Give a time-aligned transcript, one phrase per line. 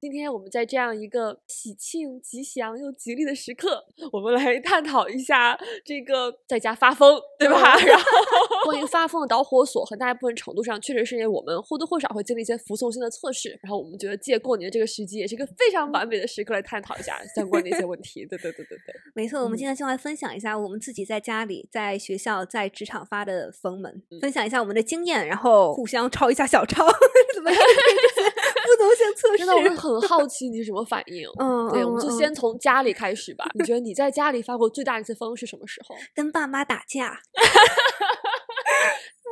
[0.00, 5.54] 今天我们在这样一个喜庆、吉祥又吉利的时刻，我们来探讨一下
[5.84, 7.76] 这个在家发疯，对吧？
[7.76, 8.04] 然后
[8.64, 13.50] 关于发疯的导火索，很大一部分程度上确实是因为我们或多或少会经历一些服从性的测试。
[13.62, 18.24] 然后我们觉得借过年这个时机，也是一个非常完美的时刻来探讨一下相关的一些问题。
[18.24, 19.42] 对对对对对，没错。
[19.42, 26.86] 我们今天就来分享一下我们自己在家里、在学校、在职场发的疯们，分享一下我们的经验，然后互相抄一下小抄，
[27.36, 27.60] 怎么样？
[28.64, 29.38] 不能先测试。
[29.38, 31.28] 真的，我很好奇你是什么反应。
[31.38, 33.44] 嗯，对，我们就先从家里开始吧。
[33.58, 35.94] 你觉得你在家里发过最大一次疯是什么时候？
[36.14, 37.20] 跟爸妈打架。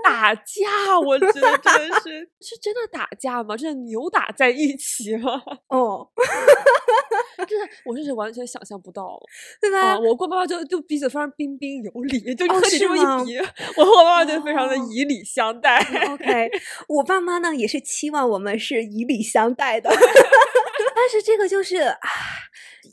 [0.03, 3.57] 打架，我觉得真的是是真的打架吗？
[3.57, 5.43] 真的扭打在一起吗？
[5.69, 6.09] 哦，
[7.47, 9.19] 真的，我是完全想象不到，
[9.61, 9.99] 对吧？
[9.99, 13.39] 我跟我爸爸就就彼此非常彬彬有礼，就和你这么一比，
[13.77, 15.79] 我和我爸爸就非常的以礼相待。
[16.11, 16.51] OK，
[16.89, 21.99] 我爸妈呢也是期望我们是以礼相待的，但是这个就是啊，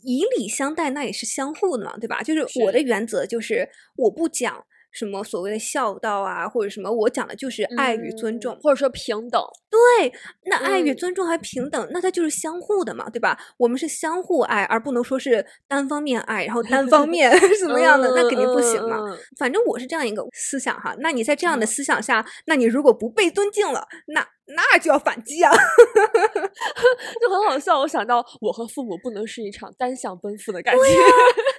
[0.04, 2.22] 以礼相待那也是相互的嘛，对吧？
[2.22, 4.64] 就是我的原则就是我不讲。
[4.96, 6.90] 什么所谓的孝道啊，或者什么？
[6.90, 9.42] 我讲的就是爱与尊重，或者说平等。
[9.68, 10.10] 对，
[10.46, 13.38] 那爱与尊重还平等，那它就是相互的嘛，对吧？
[13.58, 17.30] 我们是相互爱，而不能说是单方面爱，然后单方 面
[17.60, 18.96] 什么样的，那肯定不行嘛。
[19.38, 20.96] 反正我是这样一个思想哈。
[21.00, 25.52] 那你在这样的思想下，那你如果不被尊敬了，那那就要反击啊，
[27.20, 27.80] 就很好笑。
[27.80, 30.80] 我想到我和父母不能是一场单向奔赴的感觉。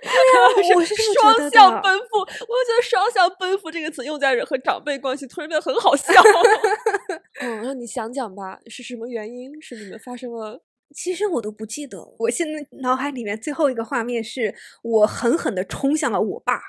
[0.75, 6.13] 我是双向奔赴，我觉得“双向奔赴”这个词用在人和长辈关系，突然变得很好笑。
[7.41, 9.61] 嗯，那你想讲吧，是什么原因？
[9.61, 10.61] 是你们发生了？
[10.95, 11.99] 其实我都不记得。
[12.17, 16.61] 我现在脑海里面最后一个画面是我狠狠的冲向了我爸。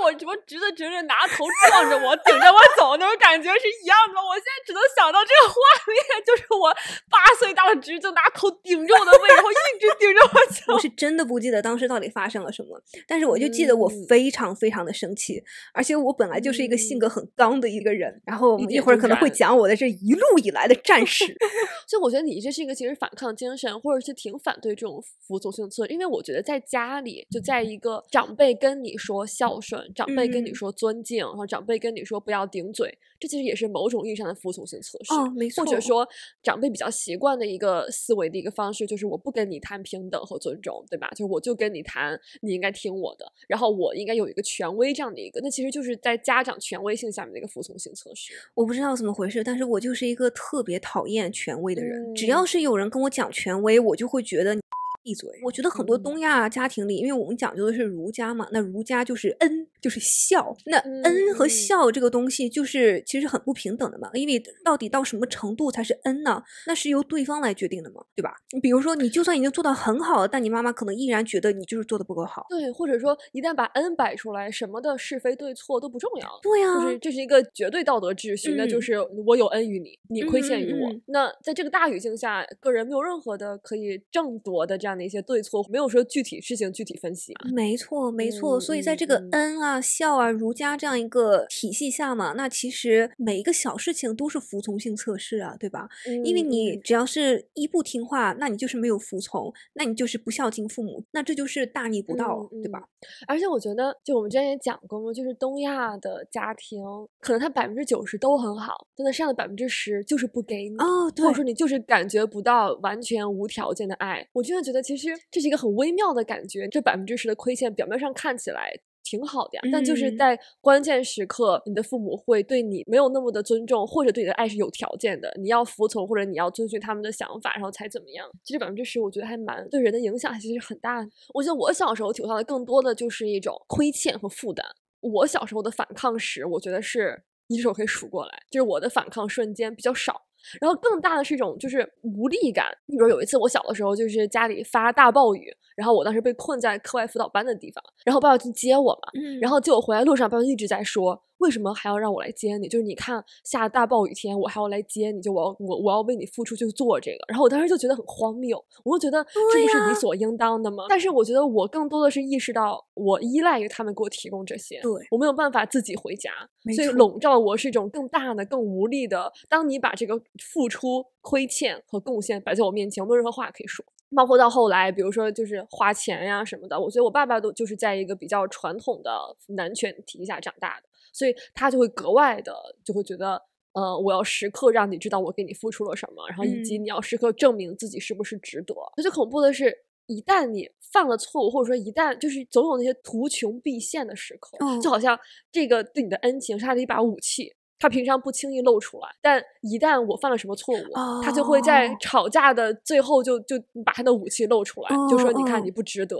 [0.00, 4.20] 我什么直的直着拿头撞着我，顶着我走那种感觉是一样的。
[4.22, 5.56] 我现在只能想到这个画
[5.90, 6.72] 面，就是我
[7.10, 10.72] 八岁大的侄子拿头顶着我的胃，然后一直顶着我走。
[10.74, 15.42] 我是真的不记得当时到底发生了什么，但是我就记得我非常非常的生气，
[15.74, 18.20] 而且我本来就是一个性格很刚的一个人。
[18.24, 21.24] 然后一会儿可能会讲我的这一路以来的战 史。
[21.86, 29.81] 所以我觉得你这是一个其实反抗精神，或者是挺反对这种服从性测，因为我觉得在家里就在一个长辈跟你说孝顺。
[29.94, 35.12] 长辈跟你说尊敬，然后长辈跟你说不要顶嘴，这其实也是某种意义上的服从性测试。
[35.14, 35.64] 哦，没错。
[35.64, 36.08] 或者说，
[36.42, 41.08] 长辈比较习惯的一个思维的一个方式，就是我不跟你谈平等和尊重，对吧？
[41.16, 48.32] 就我就跟你谈，你应该听我的，然后我应该有一个权威这样的一个，那其实就是在家长权威性下面的一个服从性测试。
[48.54, 52.14] 我不知道怎么回事，但是我就是一个特别讨厌权威的人。
[52.14, 54.61] 只要是有人跟我讲权威，我就会觉得。
[55.02, 55.28] 闭嘴！
[55.42, 60.56] 我觉得很多东亚家庭里，因为我们讲究的是儒家嘛，那儒家就是恩，就是孝。
[60.66, 64.10] 那恩和孝这个东西，就是其实很不平等的嘛。
[64.14, 66.42] 因为到底到什么程度才是恩呢？
[66.66, 68.34] 那是由对方来决定的嘛，对吧？
[68.52, 72.46] 你比如说，你就算已经做到很好了，但你妈妈可能依然觉得你就是做的不够好。
[72.48, 76.28] 对，或者说一旦把恩摆出来，什么的是非对错都不重要。
[76.42, 78.94] 对呀，就是这是一个绝对道德秩序，那就是
[79.26, 80.94] 我有恩于你，你亏欠于我。
[81.06, 84.91] 那在这个大语境下，个人没有任何的可以争夺的这样。
[84.96, 88.60] 的一些对错没有说具体事情具体分析，没错没错。
[88.60, 95.88] 所以在这个恩啊孝啊儒家这样一个体系下嘛，那其实每一个小事情都是服从性测试啊，对吧？
[96.24, 102.82] 因为你只要是一不听话，那你就是没有服从，那你就是不孝敬父母，那这就是大逆不道，对吧？
[103.26, 106.84] 而且我觉得，就我们之前也讲过嘛，就是东亚的家庭，
[107.20, 114.28] 可能他百分之九十都很好，真的剩下的百分之十就是不给你，哦，对或者说你就是感觉不到完全无条件的爱。
[114.34, 114.81] 我真的觉得。
[114.82, 118.72] 其实这是一个很微妙的感觉，这百分之十的亏欠，表面上看起来
[119.04, 128.28] 挺好的呀，但就是在关键时刻，你的父母会对你没有那么的尊重，或者对你的爱是有条件的，你要服从或者你要遵循他们的想法，然后才怎么样。
[128.44, 131.06] 其实百分之十，我觉得还蛮对人的影响，其实很大。
[131.34, 134.64] 我觉得我小时候体会到的更多的就是一种亏欠和负担。
[135.00, 140.22] 我小时候的反抗史，我觉得是一只手可以数过来，就是我的反抗瞬间比较少。
[140.60, 142.66] 然后更大的是一种就是无力感。
[142.86, 149.10] 你比如有一次我小的时候，就是家里发大暴雨，然后我当时被困在课外辅导班的地方，然后爸爸去接我嘛，
[149.40, 151.22] 然后接我回来路上，爸爸一直在说。
[151.42, 152.68] 为什么还要让我来接你？
[152.68, 157.18] 就是你看下大暴雨天，我还要来接你，就我要我我要为你付出去做这个。
[157.28, 160.84] 然后我当时就觉得很荒谬，我就觉得这不是理所应当的吗？
[160.88, 166.30] 但是我觉得我更多的是意识到，我依赖于他们给我提供这些，对我没有办法自己回家，
[166.76, 169.32] 所以笼罩我是一种更大的、更无力的。
[169.48, 173.84] 当你把这个付出、亏欠和贡献摆在我面前，我没有任何话可以说。
[174.14, 179.10] 包括到后来，比如说就是花钱呀什么的，我觉得我爸爸都就是在一个比较传统的
[179.56, 182.54] 男权体系下长大的，所以他就会格外的
[182.84, 183.40] 就会觉得，
[183.72, 188.74] 呃，我要时刻让你知道我给你付出了什么，然后以及你要时刻证明自己是不是值得。
[189.00, 189.72] 最恐怖的是，
[190.06, 195.18] 一旦你犯了错误，或者说一旦就是总有那些图穷匕现的时刻，就好像
[195.50, 197.54] 这个对你的恩情是他的一把武器。
[197.78, 206.16] 他平常不轻易露出来，但一旦我犯了什么错误，他就会在吵架的最后就就把他的武器露出来，就说：“你看你不值得，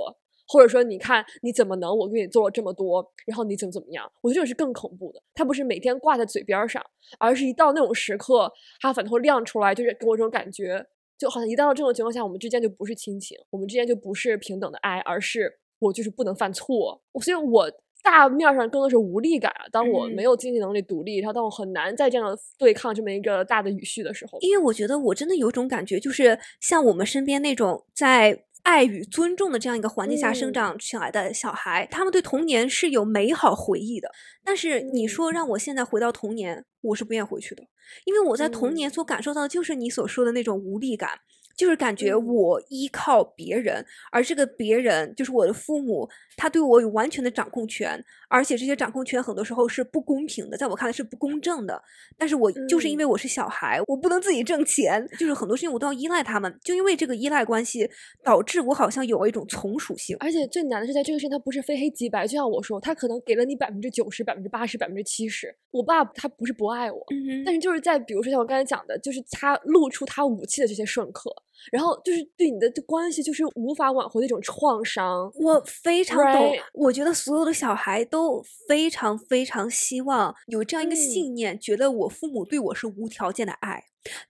[0.52, 5.22] 或者说你看你怎么能我给你做了这么多，然后你怎么怎么样？”我觉得这种是更恐怖的。
[5.34, 6.84] 他不是每天挂在嘴边上，
[7.18, 10.84] 而是一到那种时刻，他反头亮出来，就是给我这种感觉，
[11.16, 17.02] 就好像一到这种情况下，我们之间就不是亲情，我们之间就不是平等的爱，而是我就是不能犯错。
[17.22, 17.72] 所以，我。
[18.04, 19.62] 大面上更多是无力感啊！
[19.70, 34.10] 当我没有经济能力独立，然后当我很难再这样对抗这么一个大的语序的时候，因为我觉得我真的有种感觉，就是像我们身边那种在爱与尊重的这样一个环境下生长起来的小孩，他们对童年是有美好回忆的。
[34.44, 37.64] 但是你说让我现在回到童年，我是不愿意回去的，
[38.04, 41.18] 因为我在童年所感受到的就是你所说的那种无力感。
[41.56, 51.82] 就是感觉我依靠别人，而这个别人就是我的父母，他对我有完全的掌控权，而且这些掌控权很多时候是不公平的，在我看来是不公正的。
[52.16, 56.58] 但是我就是因为我是小孩，我不能自己挣钱，就是很多事情我都要依赖他们。
[56.62, 57.88] 就因为这个依赖关系，
[58.24, 60.16] 导致我好像有了一种从属性。
[60.20, 65.54] 而且最难的是，在这个事情它不是非黑即白，就像我说，他可能给了你百分之九十、百分之八十、百分之七十。
[65.70, 67.04] 我爸他不是不爱我，
[67.44, 71.30] 但是就是在比如说像我刚才讲的，就是他露出他武器的这些瞬刻。
[71.70, 76.52] 然后就是对你的关系就是无法挽回的一种创伤，我非常懂。
[76.74, 83.84] 我觉得所有的小孩都非常非常希望有这样一个信念，觉得我父母对我是无条件的爱。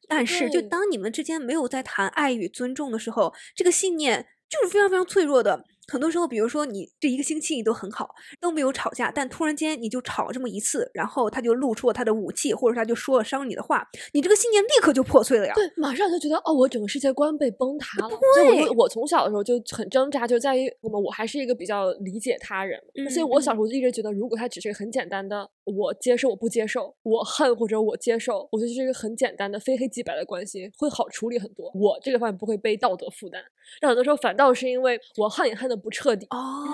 [0.07, 5.65] 但是，就当你们之间没有在谈爱与尊重的时候，这个信念就是非常非常脆弱的。
[5.93, 8.09] 很多时候，比如说你这一个星期你都很好，
[8.41, 15.53] 都没有吵架，但突然间你就吵了这么一次，然后他就露出了他的武器，或者他就说了伤你的话，你这个信念立刻就破碎了呀。
[15.55, 18.19] 对，马上就觉得哦，我整个世界观被崩塌了。
[18.37, 22.81] 对，我我从小的时候就很挣扎，就在于我们我还是一个比较理解他人，
[23.11, 31.71] 所以我小时候就一直觉得，如果他只是很简单的我接受我不接受，我恨或者我接受，我觉得是一个很简单的非黑即白的关系，会好处理很多。
[31.75, 33.41] 我这个方面不会背道德负担，
[33.81, 36.27] 但很多时候反倒是因为我恨也恨的不彻底。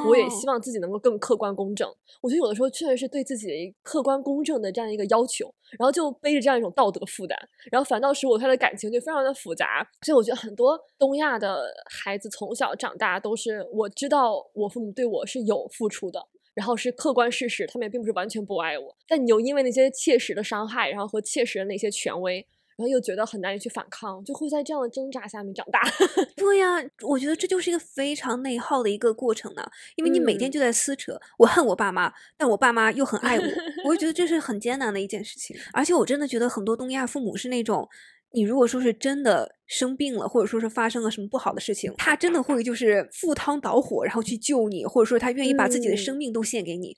[0.06, 1.88] 我也希望自己能够更客观公正。
[2.20, 7.36] 我觉得有的时候确实是对自己的一客观公正的这样一个要求，然后就背着这样一种道德负担，
[7.70, 9.86] 然后反倒使我他的感情就非常的复杂。
[10.02, 16.26] 所以我觉得很多东亚的孩子从小长大都是我知道我父母对我是有付出的，
[16.58, 18.96] 然后是客观事实，他们也并不是完全不爱我。
[19.06, 22.44] 但你又因为那些切实的伤害，然后和切实的那些权威。
[22.76, 25.82] 然后又觉得很难以去反抗，就会在这样的挣扎下面长大。
[26.36, 31.20] 对呀，我觉得这就是一个非常内耗的一个过程呢，因为你每天就在撕扯。
[31.38, 33.44] 我恨我爸妈，但我爸妈又很爱我，
[33.90, 35.56] 我就觉得这是很艰难的一件事情。
[35.72, 37.88] 而且我真的觉得很多东亚父母是那种。
[38.32, 46.94] 你如果说是真的生病了，或者说是发生了什么不好的事情，他真的会就是赴汤蹈火，然后去救你，或者说他愿意把自己的生命都献给你。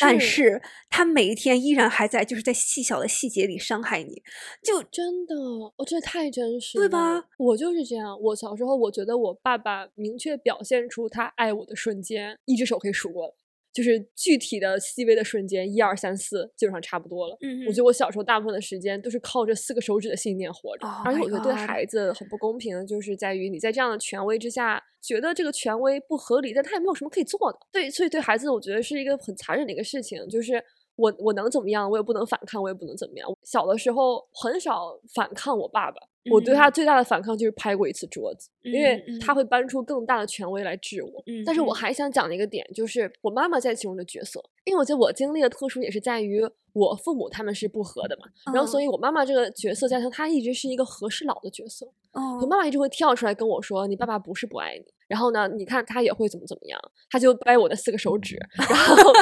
[0.00, 4.22] 但是他每一天依然还在，就是在细小的细节里伤害你，
[4.62, 5.34] 就真的，
[5.76, 7.24] 我这太真实，对吧？
[7.38, 8.18] 我就是这样。
[8.20, 13.36] 我小时候，我觉得我爸爸明确表现出他爱我的瞬间，一只手可以数过。
[13.72, 17.36] 就是具体的细微的瞬间，一二三四，基本上差不多了。
[17.40, 20.86] 嗯，我觉得我小时候大部分的时间都是靠这四个手指的信念活着。
[21.04, 27.58] 而且我觉得对孩子很不公平的，就是在于你在这样的权威之下，觉得这个权威不合理，但他也没有什么可以做的。
[27.72, 30.62] 对，所以对孩子，我觉得是一个很残忍的一个事情，就是
[31.00, 33.28] 我我能怎么样，我也不能反抗，我也不能怎么样。
[33.42, 35.96] 小的时候很少反抗我爸爸。
[36.30, 41.10] 我对他最大的反抗就是拍过一次桌子，因为他会搬出更大的权威来治我。
[41.46, 46.42] 但是我还想讲的一个点就是我妈妈在其中的角色，因为我觉得我经历的特殊也是在于
[46.74, 51.90] 我父母他们是不和的嘛，然后所以我妈妈这个角色加上她一直是一个和事佬的角色。
[52.12, 55.48] 我妈妈一直会跳出来跟我说：“你爸爸不是不爱你。”然后呢？
[55.48, 56.78] 你看他也会怎么怎么样？
[57.08, 59.12] 他就掰我的四个手指，然后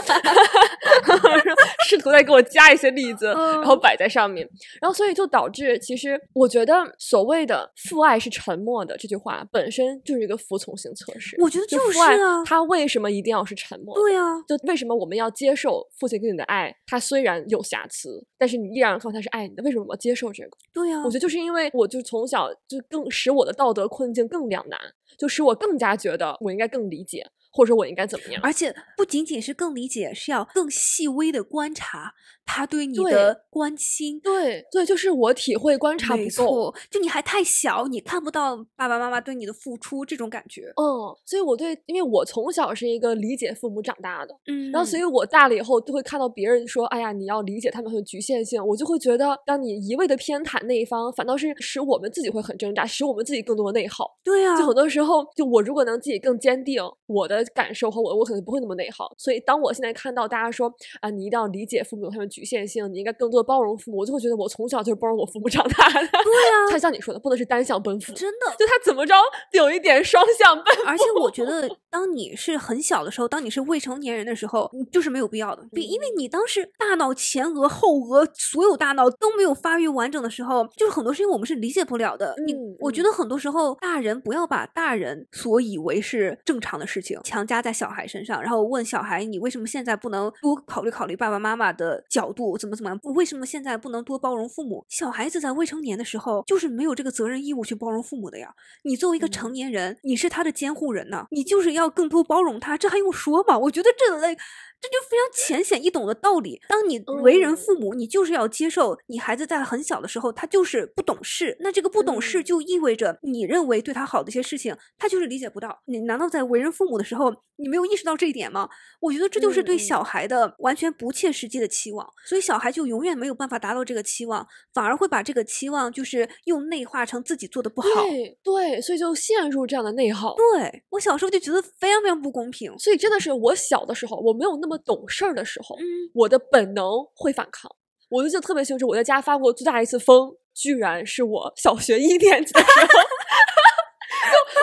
[1.88, 4.46] 试图再给我加一些例子，然后摆在上面，
[4.80, 11.34] 然后所以就导致，其实我觉得所谓的父爱是沉默的这句话本身就是一个服从性测试。
[11.40, 13.94] 我觉得就是啊，他为什么一定要是沉默？
[13.94, 16.74] 对啊，就为什么我们要接受父亲给你的爱？
[16.86, 19.62] 他虽然有瑕疵，但是你依然说他是爱你的。
[19.62, 20.50] 为什么我要接受这个？
[20.74, 24.78] 对呀，我觉得就是因为我就从小就更使我的道德困境更两难，
[25.16, 27.26] 就使我更加觉得我应该更理解。
[27.50, 28.40] 或者我应该怎么样？
[28.42, 32.14] 而且不仅仅是更理解，是要更细微的观察
[32.48, 34.18] 他对你的关心。
[34.20, 40.72] 对对，就是我体会观察不够，就你还太小，你看不到爸爸妈妈对你的付出这种感觉。
[40.76, 54.18] 嗯，所以我对，因为我从小是一个理解父母长大的，嗯，然后所以我大了以后就会看到别人说，哎呀，你要理解他们很局限性，我就会觉得，当你一味的偏袒那一方，反倒是使我们自己会很挣扎，使我们自己更多的内耗。
[54.24, 57.44] 对呀，就很多时候，就我如果能自己更坚定我的。
[57.54, 59.10] 感受和我，我可能不会那么内耗。
[59.16, 65.94] 所以，当我现在看到大家说啊，你一定要理解父母他们局限性，你应该更多的包容父母，我就会觉得我从小就是包容我父母长大的。
[65.94, 68.54] 对呀，他像你说的，不能是单向奔赴，真的。
[68.56, 69.14] 就他怎么着
[69.52, 70.82] 有一点双向奔赴。
[70.86, 82.34] 而且我觉得，当你是很小的时候，当你是未成年人的时候，你就是没有必要的，因为你当时大脑前额、后额所有大脑都没有发育完整的时候，就是很多事情我们是理解不了的。
[82.46, 87.18] 你，我觉得很多时候大人不要把大人所以为是正常的事情。
[87.24, 92.56] 强加在小孩身上，然后问小孩：“你为什么现在不能多考虑考虑爸爸妈妈的角度？
[92.58, 93.00] 怎么怎么样？
[93.14, 98.54] 为什么现在不能多包容父母？”小孩子在未成年的时候，就是没有这个责任义务去包容父母的呀。
[98.84, 103.58] 你作为一个成年人，你是他的监护人呢，你就是要更多包容他，这还用说吗？
[103.58, 104.36] 我觉得这类。
[104.80, 106.60] 这就非常浅显易懂的道理。
[106.68, 111.56] 当你为人父母，你就是要接受你孩子在很小的时候，他就是不懂事。
[111.58, 115.82] 那这个不懂事就意味着你认为对他好的一些事情，他就是理解不到。
[115.86, 118.68] 你难道在为人父母的时候，你没有意识到这一点吗？
[119.00, 122.08] 我觉得这就是对小孩的完全不切实际的期望。
[122.26, 127.88] 所以小孩就永远没有办法达到这个期望，反而会把这个期望就是又内化成自己做的不好。
[128.02, 130.34] 对对，所以就陷入这样的内耗。
[130.34, 132.76] 对我小时候就觉得非常非常不公平。
[132.78, 134.78] 所以真的是我小的时候，我没有那么。
[134.88, 135.76] 懂事儿的时候，
[136.14, 137.70] 我的本能会反抗。
[138.08, 142.86] 我就记得特别清楚，我在家发过最大一次疯，居然是我小学一年级的时候。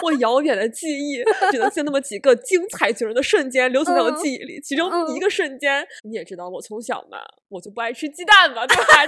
[0.01, 4.59] 就我遥远的记忆，只能记那么几个精彩绝伦的瞬间留存在我记忆里。
[4.61, 8.83] 其中一个瞬间，你也知道，我从小嘛，我就不爱吃鸡蛋嘛，对吧？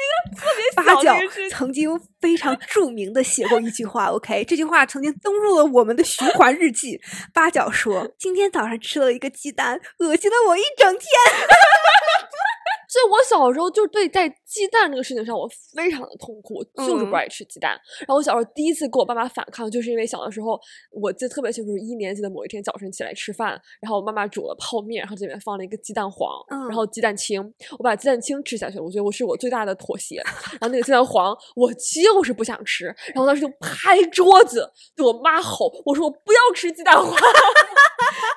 [0.00, 1.14] 一个特别八角
[1.50, 6.98] 曾经非常著名的写过一句话，OK，这句话曾经登入了我们的循环日记。
[7.34, 11.00] 八角说：“今天早上吃了一个鸡蛋，恶心了我一整天。
[12.90, 17.70] ”所以，我小时候就对在鸡蛋这个事情上，我非常的痛苦，就是不爱吃鸡蛋。
[18.00, 20.58] 然后，我小时候第一次跟我爸妈反抗，就是因为小的时候，
[20.90, 26.28] 我记得特别清楚，一年级的某一天早晨起来吃饭，然后我妈妈煮了泡面，然后这里面放了一个鸡蛋黄，
[26.68, 27.40] 然后鸡蛋清，
[27.78, 28.82] 我把鸡蛋清吃下去了。
[28.82, 30.16] 我觉得我是我最大的妥协。
[30.16, 32.86] 然后那个鸡蛋黄，我就是不想吃。
[32.86, 37.14] 然后当时就拍桌子，对我妈吼：“我说我不要吃鸡蛋黄。”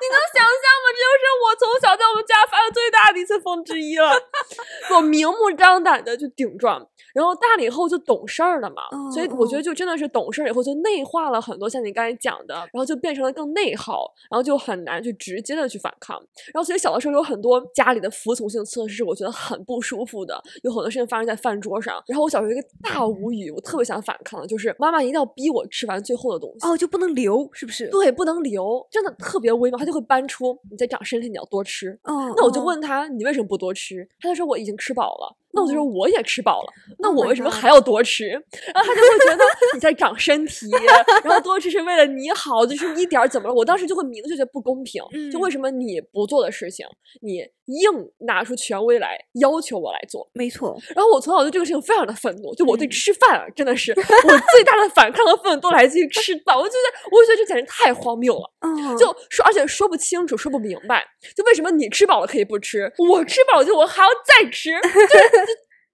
[0.04, 0.86] 你能想象吗？
[0.92, 4.12] 这就是我从小在我们家发的最大的一次疯之一了。
[4.94, 8.82] 我明目张胆的就顶撞，然后大了以后就懂事儿了嘛。
[9.10, 16.16] 所以我觉得就真的是懂事儿以后就内化了很多，像你刚才讲的，然后就变成了更内耗，然后就很难去直接的去反抗。
[16.52, 22.02] 然后所以小的时候有很多家里的服从性测试，我觉得很不舒服的，有很多事情发生在饭桌上。
[22.06, 27.88] 然后我小时候一个大无语，我特别想反抗的就是妈妈一定要逼我吃完最后的东西哦，就不能留，是不是？
[27.88, 31.98] 对，不能留，真的特别微妙，他就会搬出你在长身体，你要多吃。
[32.02, 34.06] 哦，那我就问他，你为什么不多吃？
[34.20, 35.36] 他就说我已经吃饱了。
[35.54, 38.26] 那我就说我也吃饱了，那我为什么还要多吃？
[38.28, 40.68] 然后他就会觉得你在长身体，
[41.24, 43.54] 然后多吃是为了你好，就是一点怎么了？
[43.54, 46.86] 我当时就会明确觉得不公平，就为什么你不做的事情，
[47.22, 47.90] 你硬
[48.26, 50.28] 拿出权威来要求我来做？
[50.32, 50.76] 没错。
[50.94, 56.56] 然后我从小对这个事情非常的愤怒，就我对吃饭啊，真的是我最大的反抗和愤怒都来自于吃饭。
[56.56, 58.50] 我就觉得，我就觉得这简直太荒谬了。
[58.98, 61.04] 就说而且说不清楚，说不明白，
[61.36, 64.72] 就为什么你吃饱了可以不吃，我吃饱了就我还要再吃？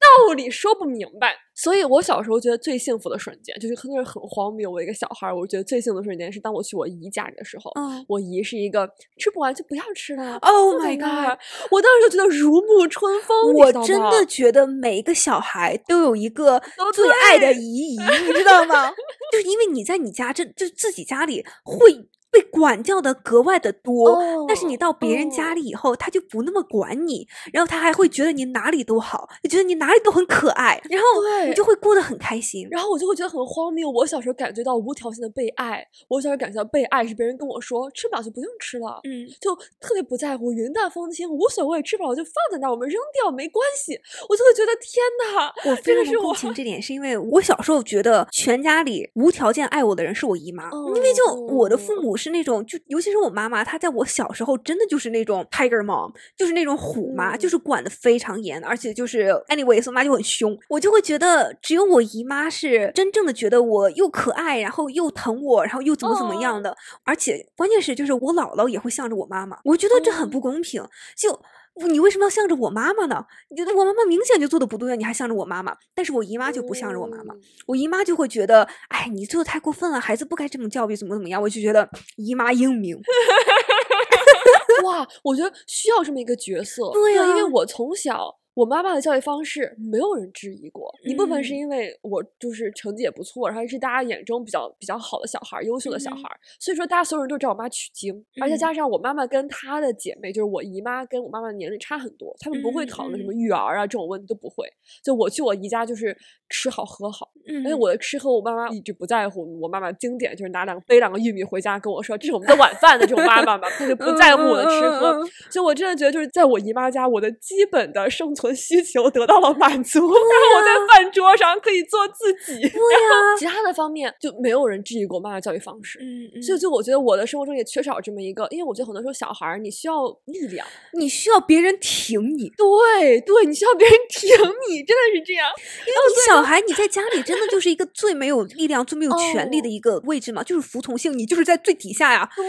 [0.01, 4.71] 道理说不明白，所以我小时候觉得最幸福的瞬间，就是可能是很荒谬。
[4.71, 7.71] 我一个小孩，我觉得最幸福的瞬间是当我去我姨家里的时候。
[7.75, 8.89] 嗯，我姨是一个
[9.19, 10.37] 吃不完就不要吃了。
[10.39, 11.39] Oh my god！
[11.71, 13.53] 我当时就觉得如沐春风。
[13.55, 16.61] 我真的觉得每一个小孩都有一个
[16.95, 18.91] 最爱的姨姨，你知道吗？
[19.31, 22.09] 就是因为你在你家这就自己家里会。
[22.31, 24.11] 被管教的格外的多。
[24.11, 32.67] 哦但是你到别人家哦里以后，他就不那么管你，然后他还会觉得你哪里都好，就觉得你哪里都很可爱，然后你就会过得很开心。
[32.71, 33.89] 然后我就会觉得很荒谬。
[33.89, 44.01] 我小时候感觉到无条件的被爱，我小时候感觉到被爱是别人跟我说吃不了就不用吃了，嗯，就特别不在乎，云淡风轻，无所谓，吃不了就放在那儿，我们扔掉没关系。
[44.29, 45.05] 我就会觉得天
[45.37, 66.61] 哪，我非常共情这点，是因为我小时候觉得全家里无条件爱我的人是我姨妈，因为就我的父哦母是那种，就尤其是我妈妈，她在我小时候真的就是那种 tiger mom，就是那种虎妈，就是嗯管的非常严，而且就是 anyways，我妈就很凶，我就会觉得只有我姨妈是真正的觉得我又可爱，然后又疼我，然后又怎么怎么样哦。
[66.61, 70.31] 的，而且关键是就是我姥姥也会向着我妈妈，我觉得这很哦。
[70.31, 70.87] 不公平，
[71.17, 71.41] 就。
[71.89, 73.25] 你为什么要向着我妈妈呢？
[73.49, 83.01] 你觉得我妈妈明显就做的不对啊，你还向着我妈妈，但是我姨妈就不向着我妈妈，嗯我姨妈就会觉得，哎，你做的太过分了，孩子不该这么教育，怎么怎么样，我就觉得姨妈英明。
[84.85, 86.91] 哇，我觉得需要这么一个角色。
[86.93, 88.40] 对呀因为我从小。
[88.55, 104.67] 我妈妈的教育方式没有人质疑过，一部分是嗯因为我就是成绩也不错，然后是大家眼中比较比较好的小孩儿，优秀的小嗯孩儿，所以说大家所有人都找我妈取经，而且嗯加上我妈妈跟她的姐妹，就是我姨妈跟我妈妈年龄差很多，她们不会讨论什么嗯育儿啊这种问题都不会。
[105.03, 106.17] 就我去我姨家就是
[106.49, 115.13] 吃好喝好，嗯因为我的吃喝我妈妈一直不在乎，我妈妈经典就是拿两个背两个玉米回家跟我说这是我们的晚饭的这种妈妈嘛，她就不在乎我的吃喝。
[115.13, 120.17] 嗯嗯嗯就我真的觉得就是在我姨妈家，我的基本的生存需求得到了满足，然后
[120.57, 125.99] 我在饭桌上可以做自己， 对呀、其他的方面就没有人质疑过妈妈教育方式。
[126.03, 134.29] 嗯嗯，所以，就我觉得我的生活中也缺少这么一个，因为我觉得很多时候小孩儿你需要力量，你需要别人挺你，对对，你需要别人挺
[134.69, 135.49] 你，真的是这样。
[135.87, 142.29] 因为你小孩你在家里真的就是一个 最没有力量、最没有权利的哦一个位置嘛，就是服从性，你就是在最底下呀。
[142.37, 142.45] 对，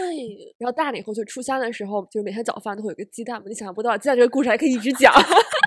[0.58, 5.12] 然后大了以后，就初三的时候，就是每天早饭都会有个鸡蛋嘛，你想象不到，鸡蛋这个故事还可以一直讲。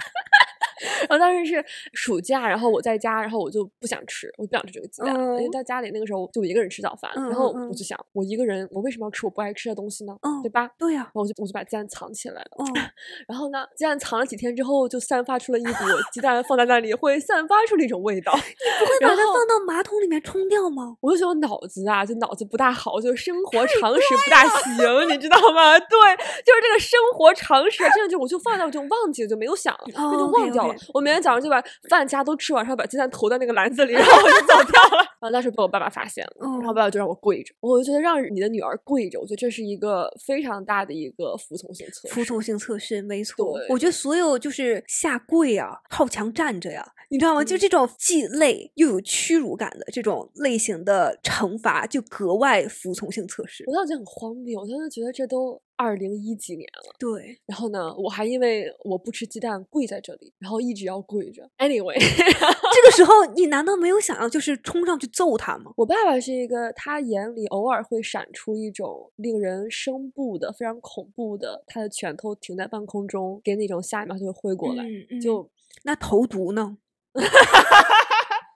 [1.09, 10.15] 然后当时是暑假，然后我在家，然后我就不想吃，我不想吃这个鸡蛋，因为嗯在家里那个时候就我一个人吃早饭，嗯然后我就想，我一个人，我为什么要吃我不爱吃的东西呢？
[10.21, 10.69] 嗯对吧？
[10.77, 12.65] 对呀、然后我就我就把鸡蛋藏起来了，哦，
[13.27, 15.71] 然后呢，鸡蛋藏了几天之后，就散发出了一股
[16.11, 18.33] 鸡蛋放在那里会散发出的一种味道。
[18.35, 18.41] 你
[18.79, 20.95] 不会把它放到马桶里面冲掉吗？
[21.01, 25.77] 我就觉得我脑子啊，就脑子不大好，就是生活 常识不大行，你知道吗？
[25.79, 25.97] 对，
[26.45, 30.75] 就是这个生活常识，真的就我就放那我就忘记了，就没有想了，那就哦忘掉了。
[30.95, 35.05] 我明天早上就把饭加都吃完，然后把鸡蛋投在那个篮子里，然后我就走掉了。
[35.31, 37.53] 当时被我爸爸发现了，然后爸爸就让我跪着。
[37.59, 42.13] 我就觉得让你的女儿跪着，我觉得这是一个非常大的一个服从性测试。
[42.13, 43.57] 服从性测试，没错。
[43.57, 47.43] 对我觉得所有就是下跪啊、靠墙站着呀，你知道吗？
[47.43, 53.73] 就嗯这种既累又有屈辱感的这种类型的惩罚，就格外服从性测试我。
[53.73, 56.95] 当时就很荒谬，我当时觉得这都二零一几年了。
[56.99, 61.49] 对，然后呢，我还因为我不吃鸡蛋跪在这里，然后一直要跪着。
[61.57, 61.95] Anyway，
[62.75, 65.71] 这个时候你难道没有想要就是冲上去揍他吗？
[65.77, 74.83] 我爸爸是一个，他眼里偶尔会闪出一种令人生怖的、非常恐怖的，他的拳头停在半空中，给那种下一秒就会挥过来。
[74.83, 75.49] 嗯嗯就
[75.83, 76.77] 那投毒呢？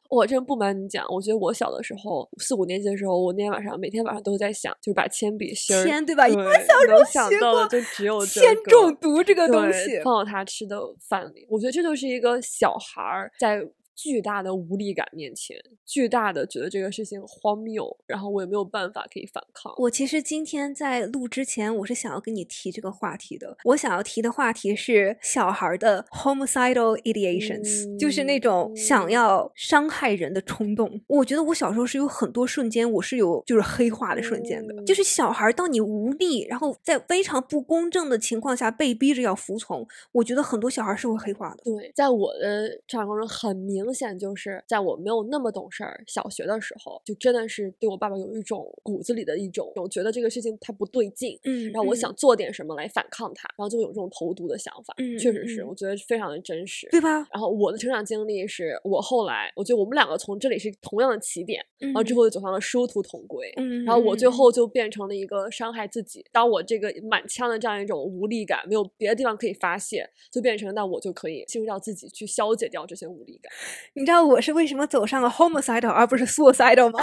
[0.10, 10.75] 我真不瞒你讲，我觉得我小的时候，四五年级的时候，我那天晚上每天晚上都在想，就是把铅笔芯儿，铅对吧能想到的就只有这铅个中毒这个东西，放到他吃的
[11.08, 11.45] 饭里。
[11.47, 13.63] 我觉得这就是一个小孩儿在
[14.02, 19.74] 巨大的无力感面前，巨大的觉得这个事情荒谬，然后我也没有办法可以反抗。
[19.78, 23.58] 我其实今天在录之前，我是想要跟你提这个话题的。
[23.66, 31.02] 我想要提的话题是小孩儿的 homicidal ideations，、就是那种想嗯要伤害人的冲动。
[31.08, 34.74] 我觉得我小时候是有很多瞬间，我是有就是黑化的瞬间的。
[34.74, 41.64] 嗯就是小孩儿当你无力，然后在非常不公正的情况下被逼着要服从，我觉得很多小孩儿是会黑化的。
[41.64, 56.88] 对，在我的成长过程中，很明显就是在我没有那么懂事儿，小学的时候，就真的是对我爸爸有一种骨子里的一种，我觉得这个事情他不对劲，嗯，然后我嗯想做点什么来反抗他，然后就有这种投毒的想法，嗯确实是，嗯我觉得非常的真实。
[56.91, 57.10] 对吧？
[57.32, 63.52] 然后我的成长经历是我后来，我觉得我们两个从这里是同样的起点，然然后之后就走上了殊途同归。
[63.58, 66.25] 嗯，然后我最嗯后就变成了一个伤害自己。
[66.32, 73.52] 当我这个满腔的这样一种无力感，没有别的地方可以发泄，就变成那我就可以进入到自己去消解掉这些无力感。
[73.94, 77.00] 你知道我是为什么走上了 homicidal 而不是 suicidal 吗？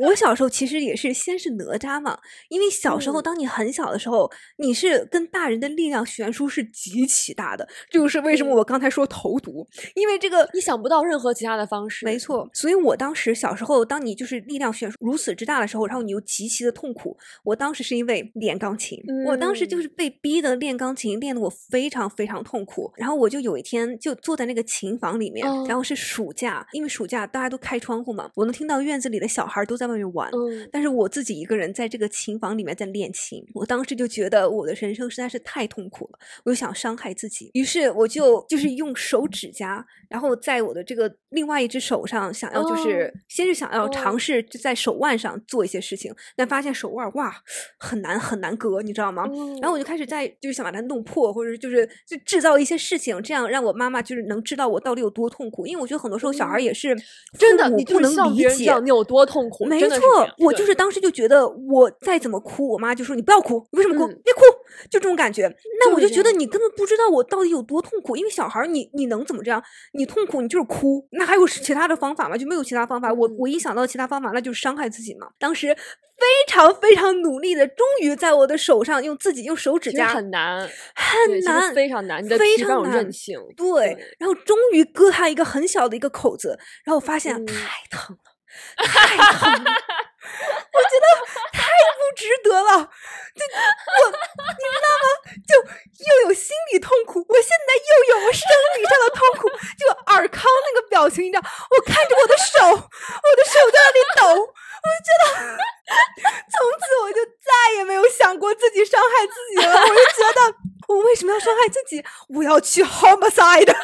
[0.00, 12.04] 我小时候其实也是先是哪吒嘛，因为小时候当你很小的时候，你是跟大人的力量悬殊是极其大的，这就是为什么我刚才说投毒，因为这个你想不到任何其他的方式。
[12.04, 17.16] 没错，所以我当时小时候，当你就是力量悬殊如此之大的时候，然后你又极其的痛苦。
[17.44, 22.92] 我当时是因为练钢琴，我当时就是被逼的练钢琴，练得我非常非常痛苦。
[22.96, 30.30] 然后我就有一天就坐在那个琴房里面，然后是暑假，因为暑假大家都开窗户嘛，我能听到院子里的小孩都在外面玩，
[30.72, 33.42] 但是我自己一个人在这个琴房里面在练琴。
[33.54, 47.34] 我当时就觉得我的人生实在是太痛苦了，我就想伤害自己，于是我就就是用手指甲，然后在我的这个另外一只手上想要就是先是想要尝试就在手腕上做一些事情，但发现手腕哇
[47.78, 49.24] 很难很难割，你知道吗？
[49.60, 55.66] 然后我就开始在就是想把它弄破，或者就是就制造一些事情，这样让我妈妈就是能知道我到底有多痛苦。
[55.66, 56.96] 因为我觉得很多时候小孩也是
[57.38, 59.67] 真的，你不能理解你有多痛苦。
[59.68, 64.06] 没错，我就是当时就觉得我再怎么哭，我妈就说你不要哭，你为什么哭？
[64.24, 64.40] 别哭，
[64.90, 65.52] 就这种感觉。
[65.80, 69.62] 那我就觉得你根本不知道我到底有多痛苦，因为小孩你你能怎么这样？
[69.92, 72.36] 你痛苦你就是哭，那还有其他的方法吗？
[72.36, 73.12] 就没有其他方法。
[73.12, 75.28] 我我一想到其他方法，那就是伤害自己嘛。
[75.38, 75.76] 当时。
[76.18, 87.54] 非常非常努力的，终于在我的手上用自己用手指甲很难很难非常难，非常难韧性对，然后终于割开一个很小的一个口子，然后我发现太
[87.88, 88.27] 疼了，
[88.78, 89.70] 太疼了，
[90.72, 91.06] 我觉得
[91.52, 91.62] 太
[91.96, 92.90] 不值得了，
[93.34, 95.06] 就我你知道吗？
[95.46, 104.54] 就又有心理痛苦，我现在又有了生理上的痛苦，就尔康那个表情，你知道，我看着我的手，我的手在那里抖。
[104.82, 105.58] 我就觉得，
[106.50, 109.74] 从此我就再也没有想过自己伤害自己了。
[109.74, 110.54] 我就觉得，
[110.94, 112.02] 我为什么要伤害自己？
[112.28, 113.74] 我要去 homicide。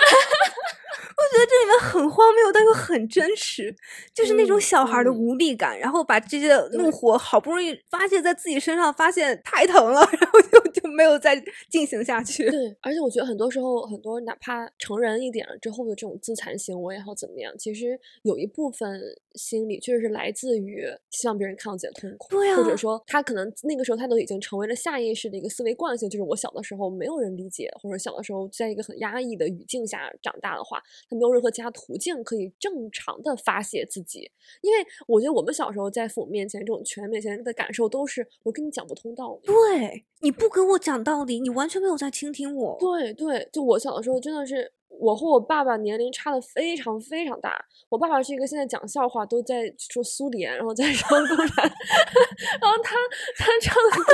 [1.17, 3.75] 我觉得这里面很荒谬，但又很真实，
[4.13, 12.51] 就是那种小孩的无力感，然后把这些怒火好不容易发泄在自己身上，发现太疼了， 然后就就没有再进行下去。
[12.51, 19.01] 对，而且我觉得很多时候，很多哪怕成人一点了之后的这种自残行为也好怎么样，其实有一部分
[19.35, 30.83] 心理确实是来自于希望别人看到自己的痛苦，对啊，或者说他可能那个时候他都已经成为了下意识的一个思维惯性，就是我小的时候没有人理解，或者小的时候在一个很压抑的语境下长大的话。
[31.09, 42.77] 他没有任何其他途径可以正常的发泄自己，因为我觉得我们小时候在父母面前这种权威面前的感受都是我跟你讲不通道理，对你不跟我讲道理，你完全没有在倾听我。
[42.81, 44.73] 对对，就我小的时候真的是。
[45.01, 47.65] 我和我爸爸年龄差的非常非常大。
[47.89, 51.65] 我爸爸是一个现在讲笑话都在说苏联，然后在说共产，
[52.61, 52.97] 然后他
[53.37, 54.13] 他唱的歌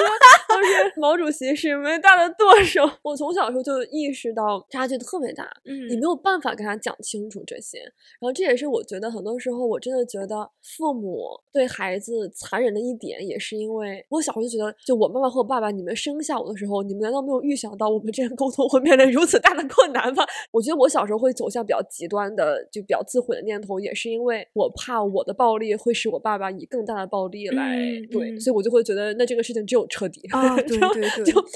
[0.48, 2.88] 都是毛主席是伟大的舵手。
[3.02, 7.78] 我从小时候就意识到差距特别大，嗯，你没有办法跟他讲清楚这些。
[8.18, 20.24] 然后这也是我觉得很多时候我真的觉得父母对孩子残忍的一点，也是因为我小时候就觉得，就我妈妈和我爸爸，你们生下我的时候，你们难道没有预想到我们之间沟通会面临如此大的困难吗？
[20.50, 20.69] 我觉得。
[20.72, 27.76] 我小时候会走向比较极端的，就比较自毁的念头，也是因为我怕我的暴力会使我爸爸以更大的暴力来
[28.10, 31.54] 对，所以我就会觉得那这个事情只有彻底啊，对 对对，就不是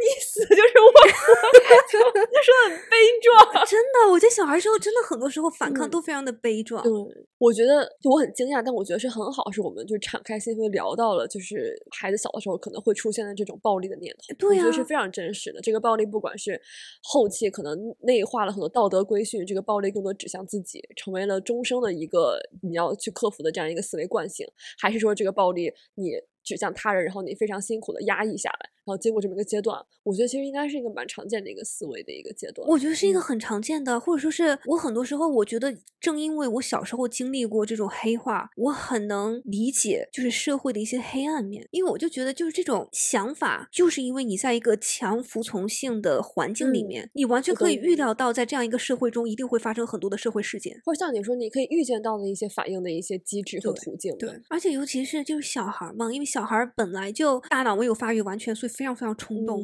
[0.00, 0.98] 你死 就是我活，
[1.92, 1.98] 就
[2.42, 3.66] 说很悲壮。
[3.66, 6.82] 真的，我觉得小孩时候真的很多时候反抗都非常的悲壮。
[6.82, 6.92] 对，
[7.38, 15.60] 我觉得就我很惊讶，但我觉得是很好，是我们就敞开心扉聊到了，就是孩子小的时候可能会出现的这种暴力的念头，对呀，我觉得是非常真实的。
[15.60, 16.60] 这个暴力不管是
[17.02, 18.70] 后期可能内化了很多。
[18.70, 24.46] 道德规训，这个暴力更多指向自己，成为了终生的一个你要去克服的这样一个思维惯性，
[24.78, 26.12] 还是说这个暴力你
[26.44, 28.70] 指向他人，然后你非常辛苦的压抑下来？
[28.86, 32.66] 然后经过这么一个阶段，我觉得其实应该是一个蛮常见的一个思维的一个阶段。
[32.66, 41.68] 我觉得是一个很常见的，或者说是我很多时候，我觉得正因为我小时候经历过这种黑化，我很能理解就是社会的一些黑暗面。
[41.70, 54.16] 因为我就觉得就是这种想法，就是因为你在一个强服从性的环境里面，你完全可以预料到，在这样一个社会中一定会发生很多的社会事件，或者像你说，你可以预见到的一些反应的一些机制和途径。
[54.16, 58.69] 对，而且尤其是就是小孩嘛，因为小孩本来就大脑没有发育完全，所以。
[58.70, 59.62] 非常非常冲动，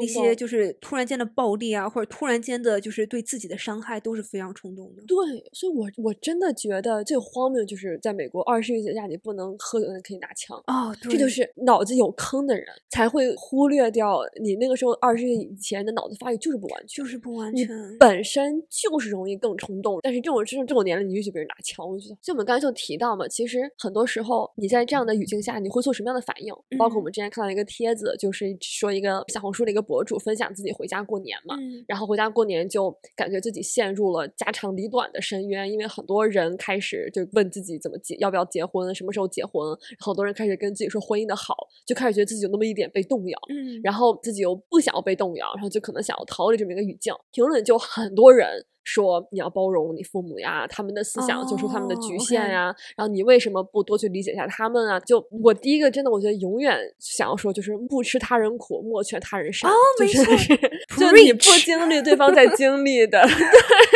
[0.00, 5.02] 一些就是突然间的暴力啊，或者突然间的，就是对自己的伤害，都是非常冲动的。
[5.06, 5.16] 对，
[5.52, 20.00] 所以我我真的觉得最荒谬就是在美国二十岁以下，你不能喝酒，可以拿枪啊，这就是脑子有坑的人才会忽略掉你那个时候二十岁以前的脑子发育就是不完全，就是不完全，本身就是容易更冲动。
[20.02, 26.54] 但是这种这种这种年龄，你允许别人拿枪，我觉得，就我们刚才就提到嘛，其实很多时候你在这样的语境下，你会做什么样的反应？
[26.78, 28.45] 包括我们之前看到一个帖子，就是。
[28.60, 39.62] 说一个小红书的一个博主分享自己回家过年嘛，嗯然后回家过年就感觉自己陷入了家长里短的深渊，因为很多人开始就问自己怎么结，要不要结婚，什么时候结婚，
[39.98, 41.54] 很多人开始跟自己说婚姻的好，
[41.86, 43.38] 就开始觉得自己有那么一点被动摇。
[43.48, 47.14] 嗯，然后自己又不想要被动摇，然后就可能想要逃离这么一个语境。
[47.32, 54.98] 评论就很多人说你要包容你父母呀，他们的思想就是他们的局哦限呀，然后你为什么不多去理解一下他们啊？
[55.00, 60.56] 就我第一个真的，我觉得永远想要说就是不吃他人苦，莫劝他人善，哦没就真的是
[60.96, 63.95] 就你不经历，对方在经历的，对。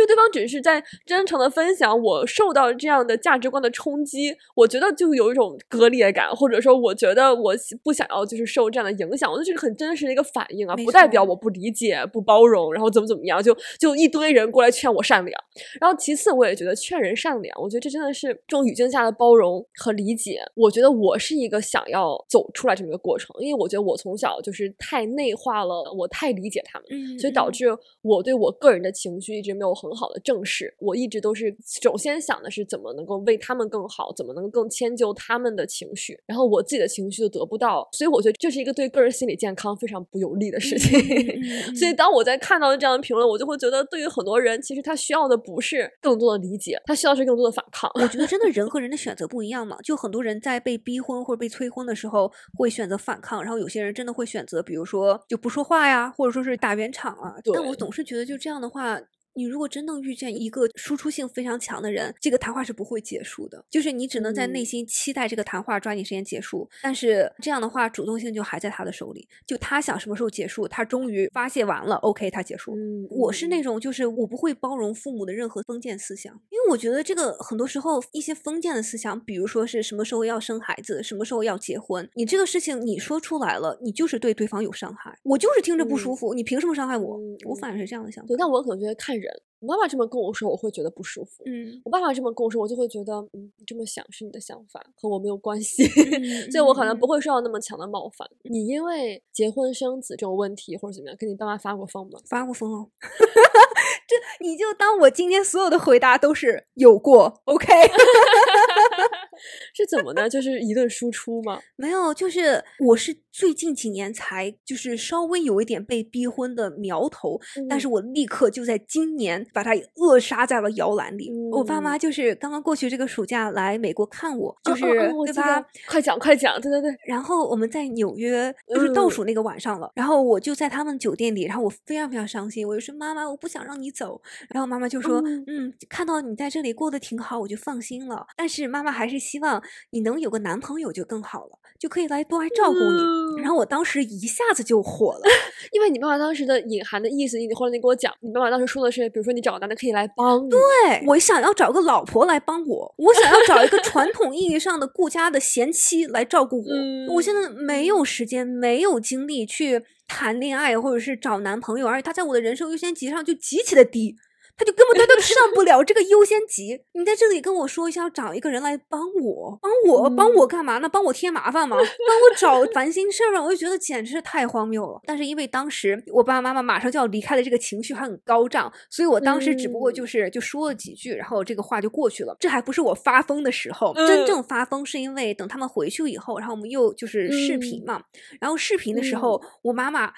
[0.00, 15.44] 因为对方只是在真诚的分享我受到这样的价值观的冲击，我觉得就有一种割裂感，或者说我觉得我不想要就是受这样的影响，我觉得这是很真实的一个反应啊，不代表我不理解、不包容，然后怎么怎么样，就就一堆人过来劝我善良。
[15.78, 20.40] 然后其次，我也觉得劝人善良，我觉得这真的是这种语境下的包容和理解。
[20.54, 27.66] 我觉得我是一个想要走出来这么一个过程，因为我觉得我从小就是太内化了，我太理解他们，所以导致
[28.00, 30.74] 我对我个人的情绪一直没有很好的正视。
[30.78, 40.98] 我一直都是首先想的是怎么能够为他们更好，怎么能够更迁就他们的情绪，然后我自己的情绪就得不到，所以我觉得这是一个对个人心理健康非常不有利的事情。
[41.76, 47.90] 所以当我在看到这样的评论，我就会觉得，对于很多人，其实他需要的不是更多的理解，他需要是更多的反抗。
[47.94, 57.34] 我觉得真的人 和人的选择不一样嘛，就很多人在被逼婚或者被催婚的时候会选择反抗，然后有些人真的会选择，比如说就不说话呀，或者说是打圆场啊。
[57.52, 59.00] 但我总是觉得就这样的话。
[59.34, 63.64] 你如果真的遇见一个输出性非常强的人，这个谈话是不会结束的。
[63.70, 69.28] 就是你只能在内嗯心期待这个谈话抓紧时间结束，但是这样的话，主动性就还在他的手里。
[69.46, 72.82] 就他想什么时候结束，他终于发泄完了，OK，他结束了。
[72.82, 85.16] 嗯，我是那嗯种，就是我不会包容父母的任何封建思想，因为我觉得这个很多时候一些封建的思想，比如说是什么时候要生孩子，什么时候要结婚，你这个事情你说出来了，你就是对对方有伤害。
[85.22, 87.18] 我就是听着不舒嗯服，你凭什么伤害我？
[87.46, 88.36] 我反而是这样的想法对，。
[88.36, 89.19] 但我可能觉得看人。
[89.60, 91.44] 我妈妈这么跟我说，我会觉得不舒服。
[91.46, 98.28] 嗯，我爸爸这么跟我说，我就会觉得，嗯，你这么想是你的想法，和我没有关系，嗯 所以我可能嗯不会受到那么强的冒犯。
[98.44, 102.18] 你因为结婚生子这种问题或者怎么样，跟你爸妈发过疯吗？
[102.28, 102.90] 发过疯哦。
[104.10, 107.66] 这你就当我今天所有的回答都是有过，OK？
[109.74, 110.28] 是怎么呢？
[110.28, 111.60] 就是一顿输出吗？
[111.76, 121.30] 没有，就是我是最近几年才就是稍微有一点被逼婚的苗头，但嗯是我立刻就在今年把它扼杀在了摇篮里。
[121.52, 125.64] 我爸嗯妈就是刚刚过去这个暑假来美国看我，就是、对吧？
[125.88, 129.90] 快讲快讲，对对对，然后我们在纽约，就是倒嗯数那个晚上了。
[129.94, 134.20] 然后我就在他们酒店里，然后我非常非常伤心，我就说妈妈，我不想让你走。
[134.48, 138.26] 然后妈妈就说，嗯嗯，看到你在这里过得挺好，我就放心了。
[138.36, 143.42] 但是妈妈还是希望你能有个男朋友就更好了，就可以来多来照顾你。
[143.42, 145.22] 然后我当时一下子就火了，
[145.72, 150.60] 因为你爸爸当时的隐含的意思，你后来你给我讲，你爸爸当时说的是，比如说你找个男的可以来帮你，对
[151.06, 157.14] 我想要找个老婆来帮我，我想要找一个传统意义上的顾家的贤妻来照顾我。
[157.14, 164.16] 我现在没有时间，没有精力去谈恋爱或者是找男朋友，而且他在我的人生优先级上就极其的低。
[164.60, 166.82] 他就根本他都上不了这个优先级。
[166.92, 170.86] 你在这里跟我说一下，要找一个人来帮我，帮我，帮我干嘛呢？
[170.86, 171.76] 帮我添麻烦吗？
[171.80, 173.42] 帮我找烦心事儿吗？
[173.42, 175.00] 我就觉得简直是太荒谬了。
[175.06, 182.36] 但是因为当时我爸爸妈妈马上就要离开的这个情绪还很高涨，所以我当时只不过嗯就是就说了几句，然后这个话就过去了。
[182.38, 188.02] 这还不是我发疯的时候，真嗯正发疯是因为等他们回去以后，然后我们又就是视频嗯嘛，
[188.38, 190.12] 然后视频的时嗯候，我妈妈。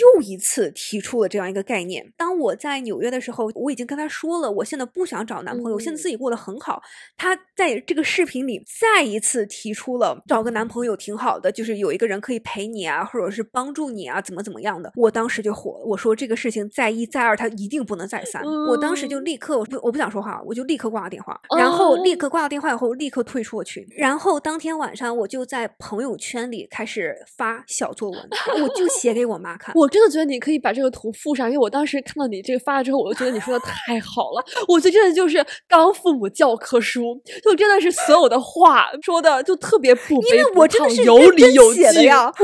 [0.00, 2.12] 又一次提出了这样一个概念。
[2.16, 6.82] 当我在纽约的时候，我已经跟他说了，我现在不想找男朋友，我现在嗯自己过得很好。
[7.16, 14.92] 他在这个视频里再一次提出了找个男朋友挺好的，就是有一个人可以陪你啊，或者是帮助你啊，怎么怎么样的。
[14.96, 18.44] 我当时就火了，我说这个事情再一再二，他一定不能再三。
[18.44, 23.86] 我当时就嗯立刻，我不我不想说话，我就立刻挂了电话，然后立哦刻挂了电话以后，立刻退出了群。
[23.96, 28.28] 然后当天晚上，我就在朋友圈里开始发小作文，
[28.62, 29.69] 我就写给我妈看。
[29.74, 34.44] 我真的觉得你可以把这个图附上，因为我当时看到你这个发了之后，我就觉得你说的 太好了。
[34.68, 41.82] 我觉得真的就是当父母教科书，就真的是所有的话说的就特别不卑不亢有理有据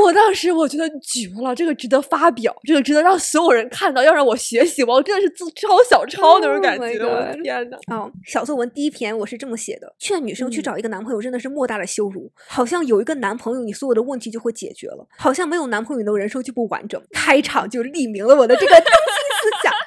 [0.00, 4.82] 我当时我觉得绝了，这个值得发表，这个值得让所有人看到，要让我学习。
[4.84, 7.76] 我真的是自抄小抄那种 Oh 感觉，我的 God 天呐。
[7.92, 17.00] 哦，小作文第一篇我是这么写的：劝女生去嗯找一个男朋友真的是莫大的羞辱，好像有一个男朋友，你所有的问题就会解决了；好像没有男朋友，你的人生就不完整。
[17.16, 18.74] 开场就立明了我的这个：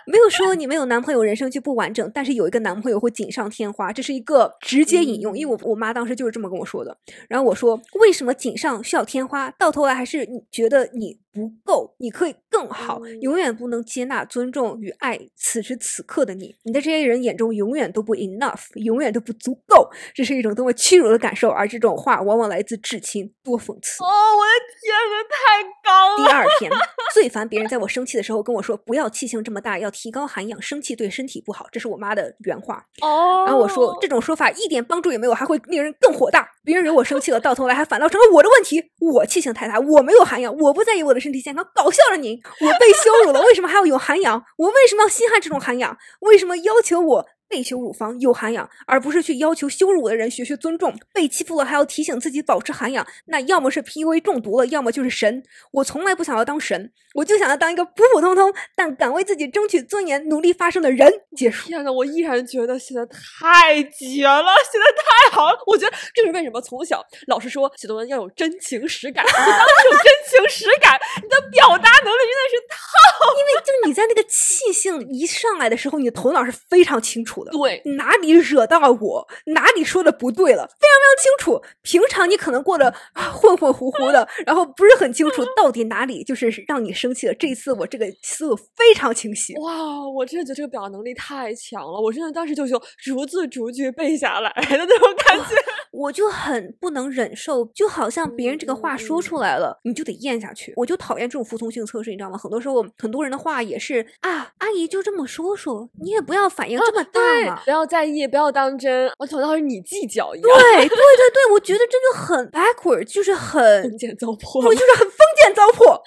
[0.09, 6.97] 没有说你没有男朋友人生就不完整，但是有一个男朋友会锦上添花，这是一个直接引用，因为我我妈当时就是这么跟我说的。
[7.27, 9.51] 然后我说，为什么锦上需要添花？
[9.51, 11.19] 到头来还是你觉得你。
[11.31, 16.55] 不够，你可以更好，永远不能接纳、尊重与爱此时此刻的你。
[16.63, 19.91] 你在这些人眼中永远都不 enough，永远都不足够。
[20.13, 24.03] 这是一种多么屈辱的感受，而这种话往往来自至亲，多讽刺！
[24.03, 26.25] 哦，我的天呐，太高了！
[26.25, 26.71] 第二天，
[27.13, 32.85] 最烦别人在我生气的时候跟我说：“不要气性这么大，要提高涵养，生气对身体不好。”这是我妈的原话。
[33.01, 36.47] 哦，然后我说这种说法一点帮助也没有，还会令人更火大。
[36.63, 38.91] 别人惹我生气了，到头来还反倒成了我的问题。
[38.99, 42.39] 我气性太大，我没有涵养，我不在意我的身体健康，搞笑了您！
[42.61, 44.41] 我被羞辱了，为什么还要有涵养？
[44.57, 45.97] 我为什么要稀罕这种涵养？
[46.21, 47.25] 为什么要求我？
[47.49, 50.95] 被羞辱方有涵养，而不是去要求羞辱我的人学学尊重。
[51.11, 55.43] 被欺负了还要提醒自己保持涵养，那要么是 PUA 中毒了，要么就是神。
[55.71, 61.11] 我从来不想要当神，我就想要当一个普普通通但敢为自己争取尊严、努力发声的人。
[61.35, 61.67] 结束。
[61.67, 65.57] 天呐，我依然觉得写的太绝了，写的太好了。
[65.65, 72.77] 我觉得这是为什么从小老师说写作文要有真情实感，你当时有真情实感，你的表达能力真的是太
[73.39, 77.38] 因为就你在那个气性一上来的时候，你的头脑是非常清楚。
[77.51, 81.61] 对，哪里惹到我，哪里说的不对了，非常非常清楚。
[81.81, 82.93] 平常你可能过得
[83.33, 87.33] 混混糊糊的，然后不是很清楚 到底哪里就是让你生气了。
[87.33, 89.55] 这一次我这个思路非常清晰。
[89.59, 95.55] 哇，我真的觉得这个表达能力太强了，我真的当时就就逐字逐句背下来的那种感觉。
[95.91, 100.71] 我就很不能忍受，就好像别人这个话说出来了，你就得咽下去。
[100.77, 102.37] 我就讨厌这种服从性测试，你知道吗？
[102.37, 110.49] 很多时候很多人的话也是啊，阿姨就这么说说，你也不要反应这么大嘛，不要在意，不要当真，我想到是你计较一样。
[110.59, 115.99] 对对对对，我觉得这就很 backward，就是很封建糟粕，对，就是很封建糟粕。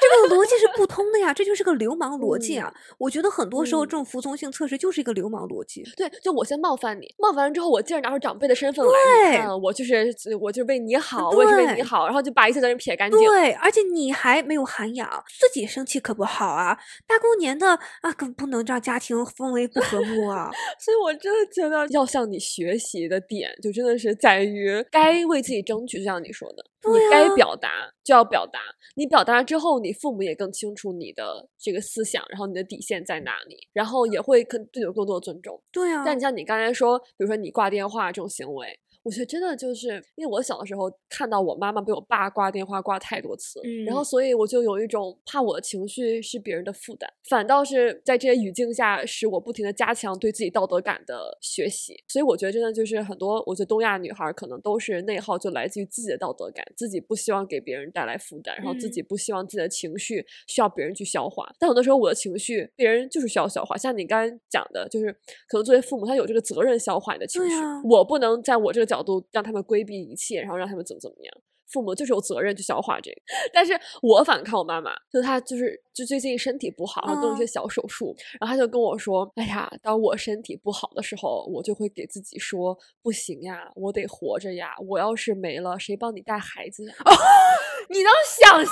[0.00, 2.72] 这个逻辑是不通的呀，这就是个流氓逻辑啊！
[2.98, 5.82] 我觉得很多时候这种服从性测试就是一个流氓逻辑。
[5.96, 13.20] 对，就我先冒犯你，冒犯完之后，我接着拿出长辈的身份来，嗯，我就是我就为你好，我也是为你好，然后就把一切责任撇干净。
[13.20, 15.08] 对，而且你还没有涵养，
[15.40, 16.78] 自己生气可不好啊！
[17.06, 20.50] 大过年的啊，可不能让家庭氛围不和睦啊！
[20.80, 26.64] 所以我真的觉得要向你学习的点，就真的是在于该为自己争取，就像你说的。
[26.84, 28.60] 你该表达就要表达，
[28.94, 35.60] 你表达之后，你父母也更清楚你的这个思想，然后你的底线在哪里，然后也会更对你有更多的尊重。
[35.72, 38.78] 对啊，但你像你刚才说，比如说你挂电话这种行为。
[39.08, 51.96] 我觉得真的就是，因为我小的时候看到我妈妈被我爸挂电话挂太多次，然后所以我就有一种怕我的情绪是别人的负担，反倒是在这些语境下使我不停的加强对自己道德感的学习。
[52.06, 61.50] 所以我觉得真的就是很多，我觉得东亚女孩可能都是内耗就来自于自己的道德感，自己不希望给别人带来负担，然后自己不希望自己的情绪需要别人去消化。
[61.58, 65.10] 但很多时候我的情绪别人就是需要消化，像你刚才讲的，就是
[65.48, 67.56] 可能作为父母他有这个责任消化你的情绪，
[67.88, 68.97] 我不能在我这个角。
[68.98, 71.32] 角度让他们规避一切，然后让他们怎么怎么样。
[71.70, 73.20] 父母就是有责任去消化这个，
[73.52, 86.94] 但是我反抗我妈妈，就她就是就最近身体不好，然后动一些小手术，然后她就跟我说：“哎呀，当我身体不好的时候，我就会给自己说，不行呀，我得活着呀，我要是没了，谁帮你带孩子呀？”
[87.90, 88.64] 你能想象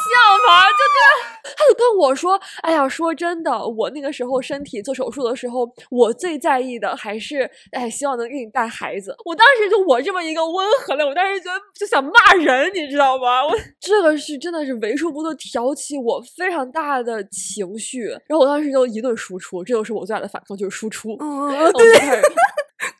[0.47, 0.63] 吗？
[0.71, 13.45] 就这样， 他就跟我说：“哎呀，说真的，我那个时候身体做手术的时候，我最在意的还是哎，希望能给你带孩子。”我当时就我这么一个温和的，我当时觉得就想骂人，你知道吗？
[13.47, 21.17] 我 这个是真的是为数不多挑起我非常大的情绪，然后我当时就一顿输出，这就是我最大的反抗，就是输出。
[21.21, 22.23] 嗯嗯， 对，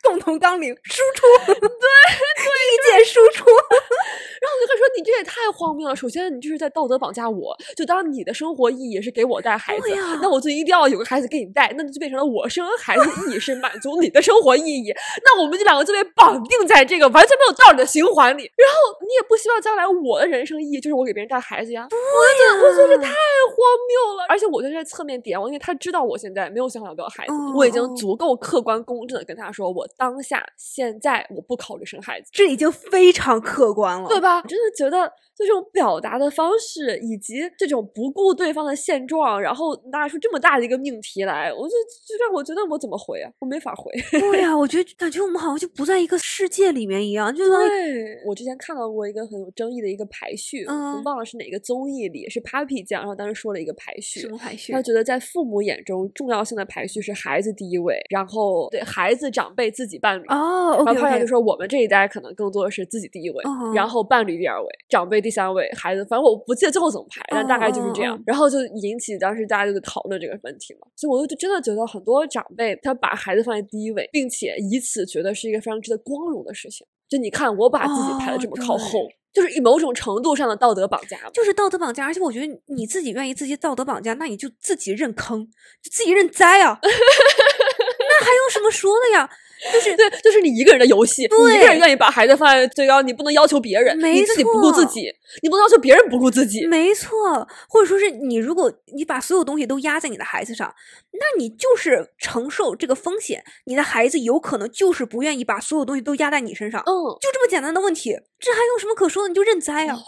[0.07, 1.21] 共同纲领，输出，
[1.53, 3.43] 对，意见输出。
[4.39, 5.95] 然后我就说：“你这也太荒谬了！
[5.95, 7.55] 首先，你就是在道德绑架我。
[7.75, 9.89] 就当你的生活意义是给我带孩子，
[10.21, 14.93] 那我就一定要有个孩子给你带，那就变成了我生孩子意义是满足你的生活意义。
[15.25, 18.43] 那我们这两个就被绑定在这个完全没有道理的循环里。
[18.55, 21.87] 然后你也不希望将来我的人生意义就是我给别人带孩子呀？
[21.91, 23.57] 我觉得我觉得太荒
[23.89, 24.25] 谬了。
[24.29, 35.47] 而且我觉得在侧面点我，因为他知道我现在没有想好要孩子，我已经足够客观公正的跟他说，我当下现在我不考虑生孩子，这已经非常客观了，对吧？”我真的觉得就。
[35.47, 41.73] 这种表达的方式，以及这种不顾对方的现状，然后拿出这么大的一个命题来，我就
[42.05, 43.31] 就让我觉得我怎么回啊？
[43.39, 43.89] 我没法回。
[44.11, 47.33] 对呀， 我觉得感觉我们好像就不在一个世界里面一样。
[47.33, 54.73] 就对，我之前看到过一个很有争议的一个排序，我忘了是哪个综艺里是 Papi 酱，然后当时说了一个排序，什么排序？
[54.73, 60.25] 他觉得在父母眼中重要性的排序是孩子第一位，然后对孩子、长辈、自己伴侣。
[60.27, 64.67] 哦，然后他就说我们这一代可能更多的是自己第一位，然后伴侣第二位。
[64.89, 68.21] 长辈第三位，孩子，反正我不记得最后怎么排，但大概就是这样。
[68.25, 70.87] 然后就引起当时大家就在讨论这个问题嘛。
[70.95, 76.85] 所以我就真的觉得很多长辈他把孩子放在第一位，并且以此觉得是一个非常值得光荣的事情。
[77.07, 79.07] 就你看，我把自己排的这么靠后。
[79.33, 85.45] 就是以某种程度上的道德绑架，就是道德绑架，而且我觉得你自己愿意自己道德绑架，那你就自己认坑，
[85.83, 89.29] 就自己认栽啊， 那还有什么说的呀？
[89.73, 97.47] 就是对，就是你一个人的游戏，你一个人愿意把孩子放在最高，你不能要求别人，你自己不顾自己，你不能要求别人不顾自己，没错。
[97.67, 100.73] 或者说是你，如果你把所有东西都压在你的孩子上，
[101.13, 109.29] 那你就是承受这个风险，你的孩子有可能就是不愿意把所有东西都压在你身上，嗯，就这么简单的问题，这还有什么可说的？
[109.29, 110.05] 你就认栽啊， 很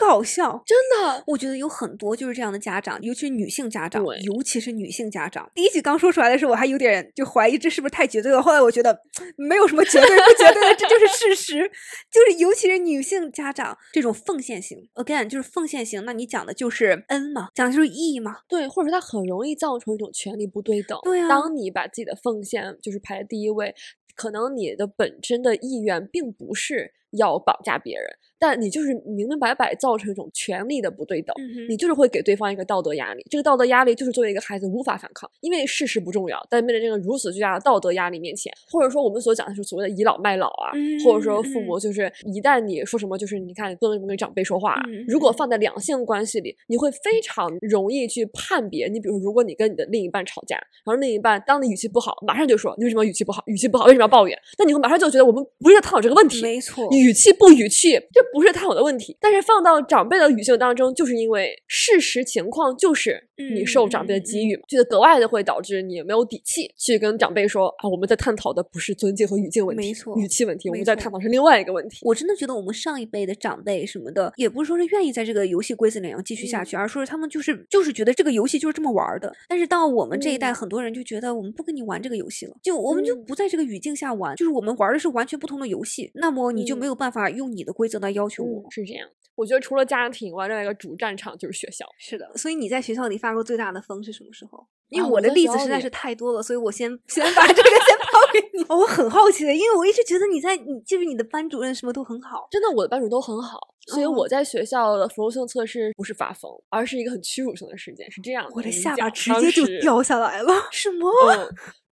[0.00, 1.22] 搞笑，真的。
[1.26, 5.48] 我觉得有很多就是这样的家长，尤其是女性家长，尤其是女性家长。
[5.54, 7.90] 第一集刚说出来的时候，我还有点就怀疑这是不是。
[7.90, 8.96] 太绝对了，后来我觉得
[9.36, 11.70] 没有什么绝对不绝对的，这就是事实。
[12.08, 20.96] 就是尤其是女性家长这种奉献型，again 就是奉献型，那你讲的就是恩嘛，讲的就是义嘛，对，或者说它很容易造成一种权力不对等。
[21.02, 23.74] 对啊，当你把自己的奉献就是排在第一位，
[24.14, 28.06] 可能你的本真的意愿并不是要绑架别人。
[28.40, 31.36] 但你就是明明白白造成一种权力的不对等，
[31.68, 33.22] 你就是会给对方一个道德压力。
[33.30, 40.72] 这个道德压力就是作为一个孩子无法反抗，因为事实不重要，但面对这个如此巨大的道德压力面前，或者说我们所讲的是所谓的倚老卖老啊，
[41.04, 44.80] 或者说父母就是一旦你说什么，就是你看不能这么跟长辈说话。
[45.06, 48.88] 如果放在两性关系里，你会非常容易去判别。
[48.88, 53.42] 你比如说，如果你跟你的另一半吵架，然后另一半当你语气不好，马上就说你为什么语气不好？
[53.46, 54.38] 语气不好为什么要抱怨？
[54.58, 58.29] 那你会马上就觉得我们不是在探讨这个问题，没错，语气不语气就。
[58.32, 71.98] 不是他我的问题，但是放到长辈的语境当中，就是因为事实情况就是你受长辈的给予嘛，觉得格外的会导致你没有底气去跟长辈说啊，我们在探讨的不是尊敬和语境问题，没错，语气问题，我们在探讨是另外一个问题。
[72.02, 79.32] 我真的觉得我们上一辈的长辈什么的，也不是说是愿意在这个游戏规则里面继续下去，而说是他们就是就是觉得这个游戏就是这么玩的。
[79.48, 89.08] 但是到我们这一代，很多人就觉得我们不跟你玩这个游戏了，就我们就不在这个语境下玩，就是我们玩的是完全不同的游戏，那么你就没有办法用你的规则来要求我，是这样。
[89.40, 91.86] 我觉得除了家庭以外，另外一个主战场就是学校。
[91.98, 94.66] 是的，所以你在学校里发过最大的疯是什么时候？
[94.90, 98.64] 因为我的例子实在是太多了，所以我先 先把这个先抛给你。
[98.68, 103.58] 我很好奇的，因为我一直觉得你在你就是你的班主任什么都很好，真的，我的班主任都很好。
[103.86, 108.50] 所以我在学校的服务性测试不是发疯，而是一个很屈辱性的事件，是这样的。
[108.54, 111.10] 我的下巴直接就掉下来了， 什么？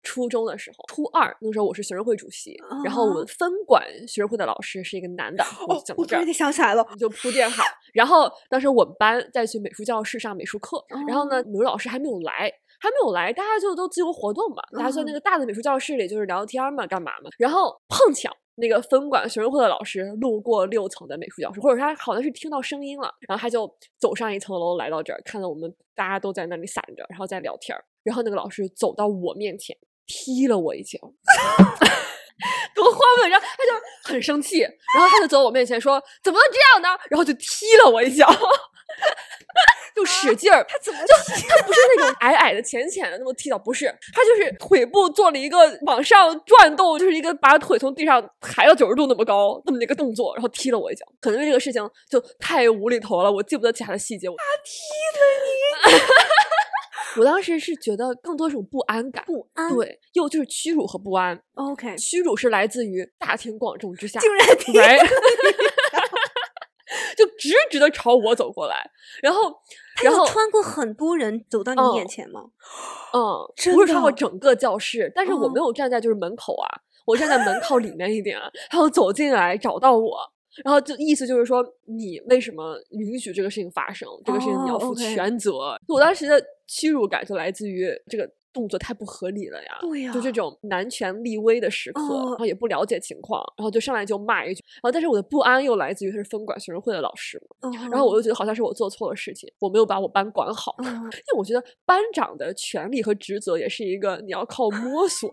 [0.08, 5.44] 初中的时候，初二那个时候我是学生会主席，然后我们分管学生会的老师是一个男的。
[5.44, 7.62] 哦，我突然间想起来了，就铺垫好。
[7.92, 12.50] 然后当时我们班在去美术教室上美术课，然后呢，美术老师还没有来，
[12.80, 17.28] 还没有来，大家就都自由活动嘛，大家在那个大的美术教室里就是聊天嘛，干嘛嘛。
[17.38, 29.76] 然后碰巧那个分管学生会的老师路过六层的美术教室，或者他好像是听到声音了，然后他就走上一层楼来到这儿，看到我们大家都在那里散着，然后在聊天然后那个老师走到我面前。
[30.08, 30.98] 踢了我一脚，
[32.74, 33.28] 多荒谬！
[33.28, 33.70] 然后他就
[34.10, 38.26] 很生气，然后他就走我面前说：“怎么能这样呢？”然后就踢了我一脚，
[39.94, 40.64] 就使劲儿。
[40.68, 41.06] 他怎么就
[41.48, 51.04] 他不是那种矮矮的、浅浅的那么踢到，不是，他就是腿部做了一个往上转动，就是一个把腿从地上抬到九十度那么高那么一个动作，然后踢了我一脚。
[51.20, 54.28] 可能因为这个事情就太无厘头了，我记不得其他的细节。
[54.28, 54.34] 他
[54.64, 54.78] 踢
[55.18, 56.37] 了你。
[57.16, 61.40] 我当时是觉得更多是种不安感，不安，对，又就是屈辱和不安。
[61.54, 64.72] OK，屈辱是来自于大庭广众之下，竟然踢，
[67.16, 68.90] 就直直的朝我走过来，
[69.22, 69.52] 然后，
[70.02, 72.42] 然后穿过很多人走到你眼前吗？
[73.12, 76.68] 嗯，不是穿过整个教室，但是我没有站在就是门口啊，
[77.06, 80.32] 我站在门靠里面一点，然后走进来找到我。
[80.64, 84.08] 然后就意思就是说，你为什么允许这个事情发生？
[84.24, 85.78] 这个事情你要负全责。
[85.86, 88.30] 我当时的屈辱感就来自于这个。
[88.58, 89.78] 动作太不合理了呀！
[89.80, 105.30] 对呀，就这种男权立威的时刻，然后也不了解情况，然后就上来就骂一句，然后但是我的不安又来自于他是分管学生会的老师嘛，然后我又觉得好像是我做错了事情，我没有把我班管好，因为我觉得班长的权利和职责也是一个你要靠摸索，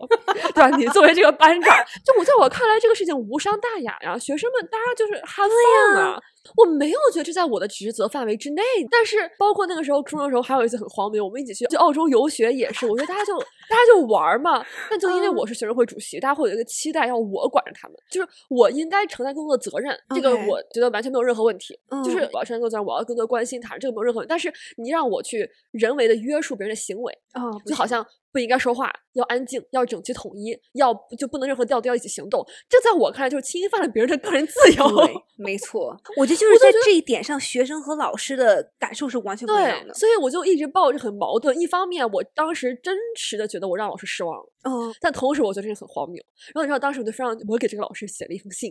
[0.54, 0.70] 对吧？
[0.76, 6.22] 你作为这个班长，就我在我看来这个事情无伤大雅呀，学生们大家就是 have fun 啊。
[6.56, 28.06] 我没有觉得这在我的职责范围之内，但是包括那个时候初中的时候，还有一次很荒谬，我们一起去去澳洲游学也是，我觉得大家就大家就玩嘛，但就因为我是学生会主席，大家会有一个期待，要我管着他们，就是我应该承担更多的责任，这个我觉得完全没有任何问题，就是我要承担更多责任，我要更多关心他，这个没有任何问题，但是你让我去人为的约束别人的行为，哦，就好像。
[28.36, 32.46] 不应该说话，要安静，要整齐统一，要就不能任何调都要一起行动。
[32.68, 34.86] 这在我看来就是侵犯了别人的个人自由。
[34.94, 39.94] 对，没错， 我觉得就是在这一点上，学生和老师的感受是完全不一样的。
[39.94, 46.22] 所以我就一直抱着很矛盾，一方面我当时真实的觉得我让老师失望了，嗯，但同时我觉得这是很荒谬。
[46.52, 48.70] 然后你知道当时我就非常，我给这个老师写了一封信。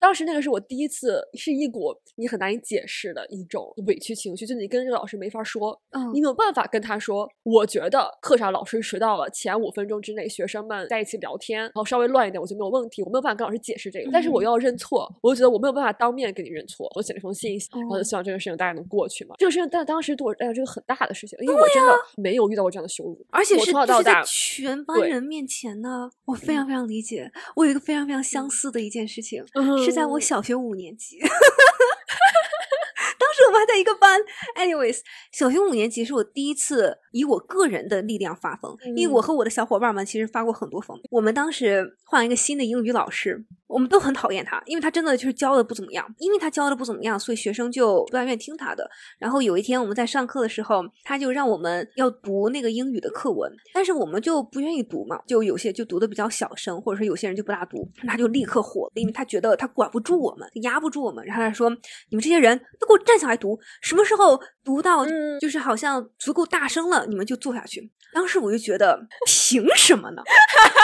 [0.00, 19.34] 当时那个是我第一次，是一股你很难以解释的一种委屈情绪，就你跟这个老师没法说，嗯，你没有办法跟他说，我觉得课上老师迟到了，前五分钟之内学生们在一起聊天，然后稍微乱一点，我就没有问题，我没有办法跟老师解释这个，但是我又要认错，我就觉得我没有办法当面跟你认错，我写了一封信，然后就希望这个事情大家能过去嘛。
[19.38, 27.30] 这个事情但当时对我来讲是个很大的事情，因为我真的没有遇到过这样的羞辱，而且是就是在全班人面前呢，我非常非常理解。
[27.56, 29.44] 我有一个非常非常相似的一件事情，
[29.84, 31.18] 是在我小学五年级。
[33.18, 34.20] 当时我们还在一个班。
[34.56, 35.00] Anyways，
[35.32, 40.98] 小学五年级是我第一次以我个人的力量发疯，因为我和我的小伙伴们其实发过很多疯。
[41.10, 46.06] 我们当时换一个新的英语老师，我们都很讨厌他，因为他真的就是教的不怎么样。
[46.18, 48.88] 因为他教的不怎么样，所以学生就不大愿意听他的。
[49.18, 61.70] 然后有一天我们在上课的时候，他就让我们要读那个英语的课文，但是我们就不愿意读嘛，就有些就读的比较小声，或者说有些人就不大读，他就立刻火，因为他觉得他管不住我们，压不住我们，然后他说
[62.10, 65.04] ：“你们这些人都给我站起来读，什么时候读到
[65.40, 70.22] 就是好像足够大声了，你们就坐下去。”当时我就觉得，凭什么呢？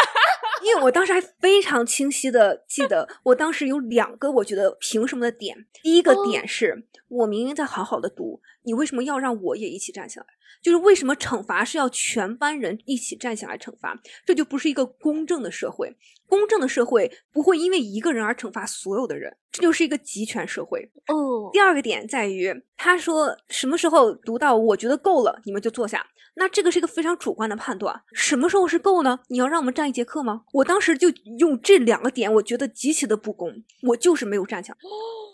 [0.63, 5.67] 因为我当时还非常清晰的记得，我当时有两个我觉得凭什么的点。
[5.83, 10.27] 第一个点是我明明在好好的读，你为什么要让我也一起站起来？
[10.63, 13.99] 就是为什么惩罚是要全班人一起站起来惩罚？
[14.27, 15.97] 这就不是一个公正的社会。
[16.27, 20.91] 公正的社会不会因为一个人而惩罚所有的人，这就是一个集权社会。
[21.09, 21.51] 哦。
[21.53, 26.07] 第二个点在于，他说什么时候读到我觉得够了，你们就坐下。
[26.37, 29.19] 那这个是一个非常主观的判断，什么时候是够呢？
[29.29, 30.43] 你要让我们站一节课吗？
[30.53, 31.09] 我当时就
[31.39, 33.53] 用这两个点，我觉得极其的不公，
[33.89, 34.79] 我就是没有站起来。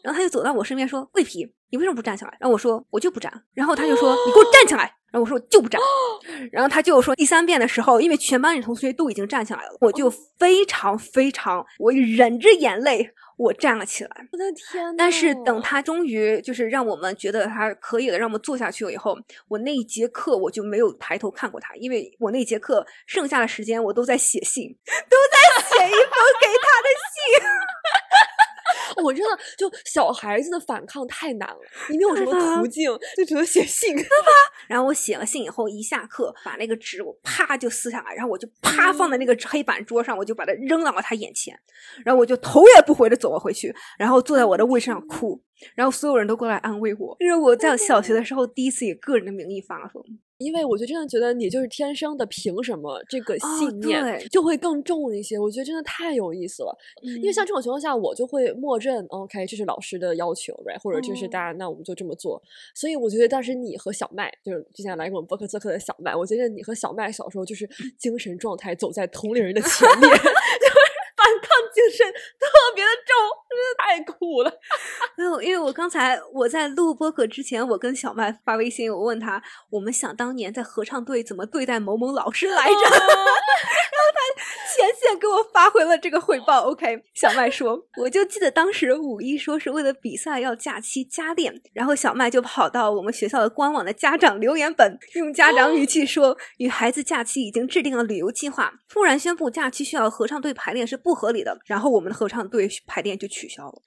[0.03, 5.81] 然后他就走到我身边说：“桂皮，你为什么不站起来？”然后我说：“我就不站。”然后他就说： “你给我站起来！”然后我说：“我就不站。
[6.53, 14.97] ”然后他就说：“第三遍的时候，因为全班的同学都已经站起来了，我就非常非常，我忍着眼泪。”我站了起来，我的天！
[14.97, 19.15] 但是等他终于就是让我们觉得他可以了，让我们坐下去了以后，
[19.47, 24.75] 我那一节课我就没有抬头看过他，因为我那节课剩下的时间我都在写信，
[25.11, 26.01] 都在写一封
[26.41, 27.47] 给他的信。
[29.03, 33.97] 我真的就小孩子的反抗太难了，你没有什么途径，就只能写信？
[34.69, 41.59] 然后我写了信以后，一下课把那个纸我啪就撕下来，然后我就啪放在那个黑板桌上，我就把它扔到了他眼前，
[42.05, 45.41] 然后我就头也不回的走了回去，然后坐在我的位置上哭，
[45.75, 50.03] 然后所有人都过来安慰我，这是我在小学的时候第一次以个人的名义发疯。
[50.39, 55.39] 因为我就真的觉得你就是天生的，凭什么这个信念就会更重一些？
[55.39, 56.77] 我觉得真的太有意思了。
[57.03, 60.81] 因为像这种情况下，我就会默认，OK，这是老师的要求，right？
[60.83, 62.43] 或者这是大家，那我们就这么做。
[62.75, 67.69] 所以我觉得当时你和小麦，就是之前来过我们播客做客的小麦，我觉得你和小麦小时候就是
[67.99, 70.11] 精神状态走在同龄人的前面。
[71.77, 72.07] 反抗精神
[72.41, 73.13] 特别的重，
[73.49, 74.51] 真的太苦了。
[75.17, 82.73] 没有，因为我刚才我在录播客之前，我跟小麦发微信，我问他，我们想当年在合唱队怎么对待某某老师来着？
[82.73, 82.97] 然后
[84.15, 84.21] 他
[84.77, 86.61] 前线给我发回了这个汇报。
[86.63, 101.17] OK，小麦说， 我就记得当时五一说是为了比赛要假期加练，然后小麦就跑到我们学校的官网的家长留言本，用家长语气说，与孩子假期已经制定了旅游计划，突然宣布假期需要合唱队排练是不。
[101.17, 103.83] 合理的，然后我们的合唱队排练就取消了。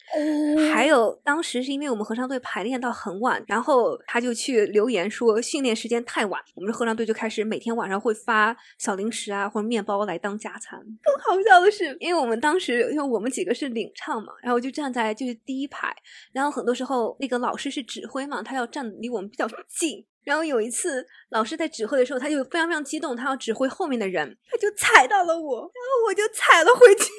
[0.74, 10.79] 还有当时是因为我们合唱队排练到很晚，然后他就去留言说训练时间太晚，我们的合唱队就开始每天晚上会发小零食啊或者面包来当加餐。
[11.02, 15.96] 更好笑的是，因为我们当时因为我们几个是领唱嘛，然后就站在就是第一排，
[16.32, 20.06] 然后很多时候那个老师是指挥嘛，他要站离我们比较近。
[20.24, 27.06] 然后有一次，老师在指挥的时候，他就非常非常激动，他要指挥后面的人，他就踩到了我，然后我就踩了回去。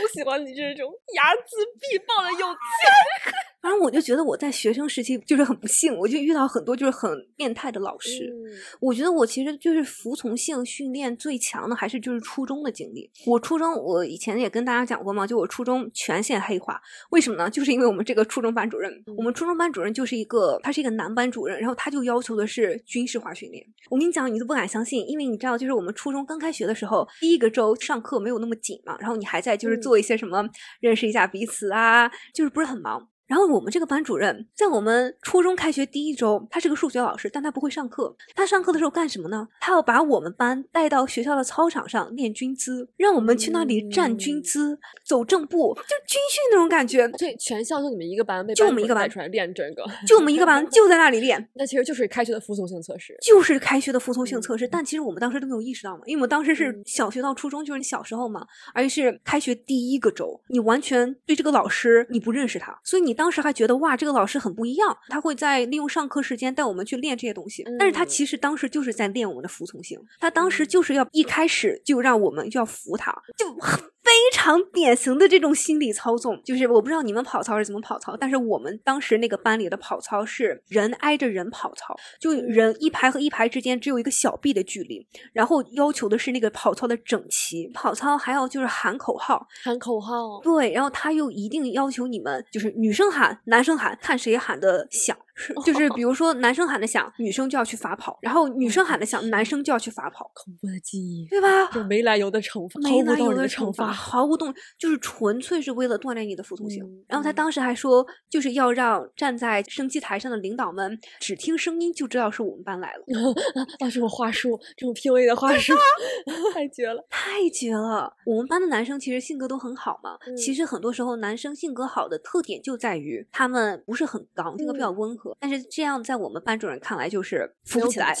[0.00, 3.34] 不喜欢你这种睚眦必报的有钱。
[3.60, 8.32] 反正我就觉得我在学生时期就是很不幸，我就遇到很多就是很变态的老师。
[8.80, 13.10] 我觉得我其实就是服从性训练最强的，还是就是初中的经历。
[13.26, 16.80] 我初中我以前也跟大家讲过嘛，就我初中全线黑化，
[17.10, 17.50] 为什么呢？
[17.50, 23.64] 就是因为我们这个初中班主任，我们初中班主任就是一个他是一个男班主任，然后他就要求的是军事化训练。
[23.88, 30.46] 我跟你讲，你都不敢相信，因为你知道，就是我们初中刚开学的时候，第一个周上课没有那么紧嘛，然后你还在就是做一些什么
[30.80, 33.08] 认识一下彼此啊，就是不是很忙。
[33.30, 38.16] 然后我们这个班主任在我们初中开学第一周，他是个数学老师，但他不会上课。
[38.34, 39.46] 他上课的时候干什么呢？
[39.60, 44.76] 他要把我们班带到学校的操场上练军姿，让我们去那里站军姿、
[45.06, 47.06] 走正步，就军训那种感觉。
[47.10, 51.48] 对，全校就你们一个班被就我们一个班出来练这个，就我们一个班 就在那里练。
[51.54, 54.66] 那其实就是开学的服从性测试，就是开学的服从性测试。
[54.66, 67.62] 但其实我们当时都没有意识到嘛，因为我们当时是小学到初中，就是你小时候嘛，而且是开学第一个周，你完全对这个老师你不认识他，所以你当时还觉得哇，这个老师很不一样，他会在利用上课时间带我们去练这些东西。
[67.78, 73.54] 但是他其实当时就是在练我们的服从性，他当时就是要一开始就让我们就要服他，就。
[74.02, 87.68] 非常典型的这种心理操纵，就是我不知道你们跑操是怎么跑操，但是我们当时那个班里的跑操是人挨着人跑操，就人一排和一排之间只有一个小臂的距离，然后要求的是那个跑操的整齐。
[87.74, 95.16] 跑操还要就是喊口号，喊口号，对，然后他又一定要求你们就是女生喊，男生喊，看谁喊的响。
[95.64, 100.30] 就是比如说，男生喊的响，女生就要去罚跑；然后女生喊的响，男生就要去罚跑。
[100.34, 101.66] 恐怖的记忆，对吧？
[101.72, 106.84] 就没来由的惩罚，没来由的惩罚，毫无动，就是纯粹是为了锻炼你的服从性。
[107.08, 113.04] 然后他当时还说，就是要让站在升旗台上的领导们只听声音就知道是我们班来了。
[113.80, 115.74] 啊，这种话术，这种 P u a 的话术，
[116.52, 118.12] 太绝了，太绝了！
[118.26, 120.18] 我们班的男生其实性格都很好嘛。
[120.36, 125.29] 其实很多时候，男生性格好的特点就在于他们不是很刚，性格比较温和。
[125.38, 128.14] 但是这样在我们班主任看来就是扶不起来，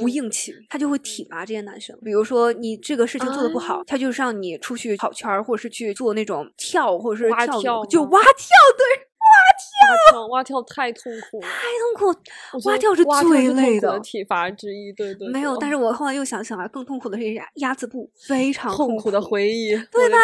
[0.00, 1.98] 不硬气，他就会体罚这些男生。
[2.04, 8.48] 比如说你这个事情做的不好，他就让你出去跑圈儿，或者是去做那种跳，或者是蛙跳，就蛙跳，
[8.78, 9.08] 对。
[9.24, 11.66] 蛙跳，蛙跳太痛苦，了，太
[11.98, 12.68] 痛苦。
[12.68, 15.26] 蛙跳是最累的体罚之一，对对。
[15.28, 20.18] 没有，但是我后来又想想啊，更痛苦的是鸭鸭子步，非常痛苦的回忆，对吧？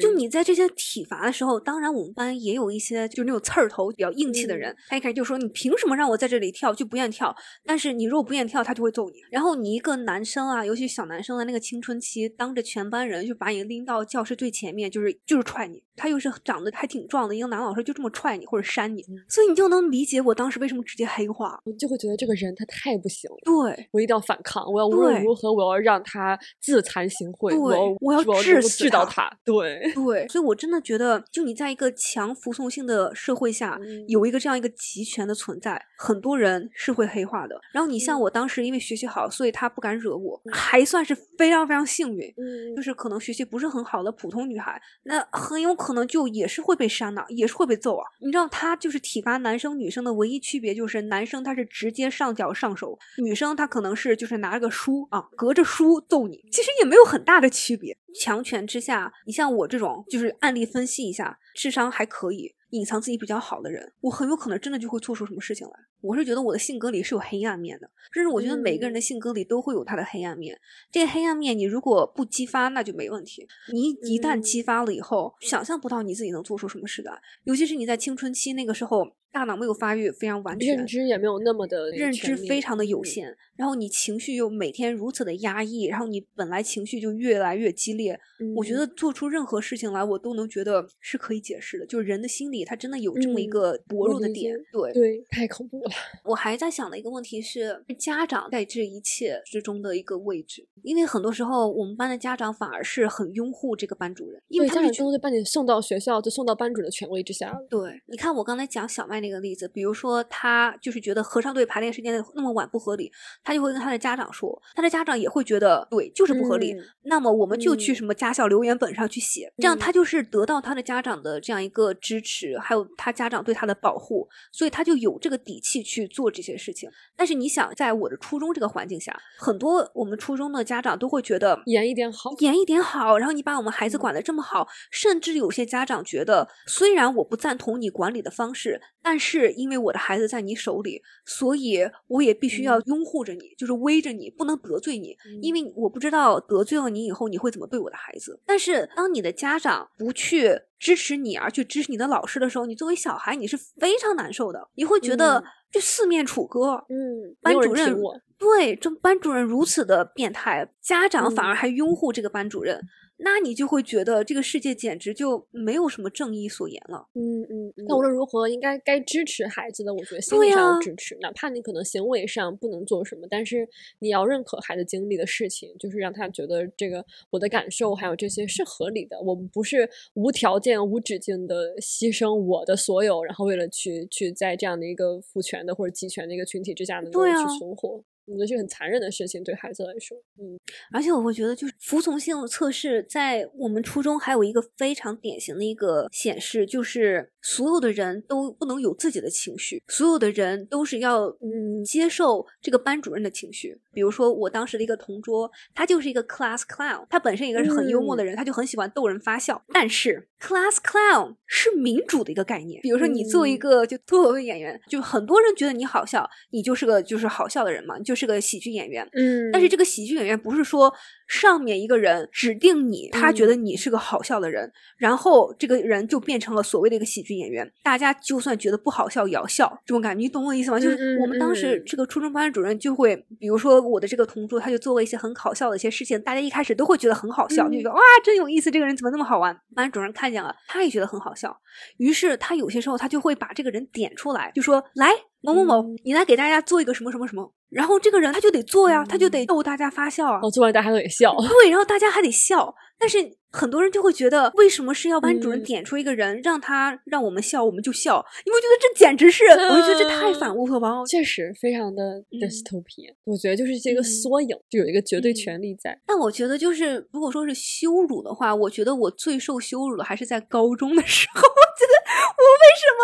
[0.00, 6.74] 就你在这些体罚的时候，当然我们班也有一些就是那种刺儿头、比较硬气的人，他一开始就说：“你凭什么让我在这里跳？
[6.74, 7.34] 就不愿跳。
[7.64, 9.16] 但是你如果不愿跳，他就会揍你。
[9.30, 15.82] 然后你一个男生啊，尤其小男生的那个青春期，当着全班人就把你拎到教室最前面，就是就是踹你。
[15.96, 21.60] 他又是长得还挺壮的一个男老师，就这么踹你或者扇你，所以你就能理解我当时为什么直接黑化。
[21.64, 23.36] 我就会觉得这个人他太不行了。
[23.44, 27.50] 对，我一定要反抗，我要无论如何，我要让他自惭形秽。
[27.50, 29.28] 对，我要治治到他。
[29.44, 30.58] 对对，所以我。
[30.58, 37.54] 真的觉得，就你在一个强服从性的社会下，有一个这样一个集权的存在，很多人是会黑化的。
[37.72, 42.26] 然后你像我当时因为学习好，所以他不敢惹我，还算是非常非常幸运。
[42.36, 48.04] 嗯，就是可能学习不是很好的普通女孩，那很有可能就也是会被扇的，也是会被揍啊。
[48.18, 57.96] 你知道，他就是体罚男生女生的唯一区别就是，男生他是直接上脚上手，女生她可能是就是拿着个书啊，隔着书揍你，其实也没有很大的区别。
[58.14, 62.54] 强权之下，你像我这种就是案例分析一下，智商还可以。
[62.72, 65.72] 隐藏自己比较好的人，我很有可能真的就会做出什么事情来。
[66.02, 70.60] 我是觉得我的性格里是有黑暗面的，甚至我觉得每个人的性格里都会有他的黑暗面。
[70.92, 73.48] 这个黑暗面你如果不激发，那就没问题。
[73.72, 77.18] 你一旦激发了以后，想象不到你自己能做出什么事来。
[77.44, 88.18] 尤其是你在青春期那个时候，大脑没有发育非常完全，认知也没有那么的认知非常的有限，然后你情绪又每天如此的压抑，然后你本来情绪就越来越激烈。
[88.54, 91.86] 我觉得做出任何事情来，我都能觉得是可以解释的。
[91.86, 92.58] 就是人的心理。
[92.68, 95.90] 他真的有这么一个薄弱的点，对对，太恐怖了。
[96.24, 107.58] 我还在想的一个问题是，家长在这一切之中的一个位置，因为很多时候我们班的家长反而是很拥护这个班主任，因为家长都会把你送到学校，就送到班主任的权威之下。
[107.70, 113.10] 对，你看我刚才讲小麦那个例子，比如说他就是觉得合唱队排练时间那么晚不合理，
[113.42, 116.74] 他就会跟他的家长说，他的家长也会觉得对，就是不合理。
[117.02, 122.58] 那么我们就去什么家校留言本上去写，这样他就是得到他的家长的这样一个支持。
[122.58, 126.90] 还有他家长对他的保护，所以他就有这个底气去做这些事情。
[127.16, 133.16] 但是你想，在我的初中这个环境下，很多我们初中的家长都会觉得严一点好，严一点好。
[133.18, 141.78] 然后你把我们孩子管得这么好，甚至有些家长觉得，虽然我不赞同你管理的方式，但是因为我的孩子在你手里，所以
[142.08, 148.38] 我也必须要拥护着你，就是威着你，不能得罪你，因为我不知道得罪了你以后你会怎么对我的孩子。
[148.44, 150.60] 但是当你的家长不去。
[150.80, 155.42] 支持你而去支持你的老师的时候，你作为小孩你是非常难受的，你会觉得
[155.72, 156.84] 就四面楚歌。
[156.88, 158.00] 嗯，班主任
[158.38, 162.80] 对，这班主任如此的变态，家长反而还拥护这个班主任。
[163.20, 167.08] 那你就会觉得这个世界简直就没有什么正义所言了。
[167.14, 167.72] 嗯嗯。
[167.88, 179.20] 那无论如何，应该该支持孩子的，我觉得心理上要支持，哪怕你可能行为上不能做什么，但是你要认可孩子经历的事情，就是让他觉得这个我的感受还有这些是合理的。
[179.20, 188.02] 我们不是无条件、无止境的牺牲我的所有，然后为了去去在这样的一个父权的或者集权的一个群体之下能够去存活。
[188.28, 190.16] 我觉得是很残忍的事情，对孩子来说。
[190.38, 190.58] 嗯，
[190.92, 203.80] 而且我会觉得，就是服从性测试在我们初中还有一个非常典型的一个显示，就是所有的人都不能有自己的情绪，所有的人都是要嗯接受这个班主任的情绪。
[203.92, 209.60] 比如说，我当时的一个同桌，他就是一个 class clown，他本身一个是很幽默的人，他就很喜欢逗人发笑。
[209.72, 212.80] 但是 class clown 是民主的一个概念。
[212.82, 219.08] 比如说，你作为一个就脱口秀演员，就很多人觉得你好笑，你就是个就是好笑的人嘛，就是个喜剧演员。
[219.12, 220.92] 嗯，但是这个喜剧演员不是说
[221.26, 227.70] 上面一个人指定你，他觉得你是个好笑的人，然后这个人就变成了所谓的一个喜剧演员。
[227.82, 230.78] 大家就算觉得不好笑也要笑，这种感觉，你懂我的意思吗？
[230.78, 233.78] 就是我们当时这个初中班主任就会，比如说。
[233.88, 239.56] 我的这个同桌，他就做了一些很搞笑的一些事情，大家一开始都会觉得很好笑，就觉得哇，真有意思，这个人怎么那么好玩？
[239.74, 241.58] 班主任看见了，他也觉得很好笑，
[241.96, 245.10] 于是他有些时候他就会把这个人点出来，就说来
[245.40, 253.38] 某某某，你来给大家做一个什么什么什么，然后这个人他就得做呀，他就得逗大家发笑啊，做完大家都得笑， 对，然后大家还得笑，但是。
[253.50, 258.22] 很多人就会觉得，为什么是要班主任点出一个人，让他让我们笑，我们就笑？
[258.44, 259.42] 你不觉得这简直是？
[259.46, 263.10] 我就觉得这太反乌托邦，确实非常的 dystopia。
[263.24, 265.98] 我觉得就是这个缩影，就有一个绝对权利在。
[266.06, 271.40] 但我觉得，就是如果说是羞辱的话，我觉得我最受羞辱的还是在高中的时候。
[271.78, 271.94] 我觉得
[272.36, 273.00] 我为什么？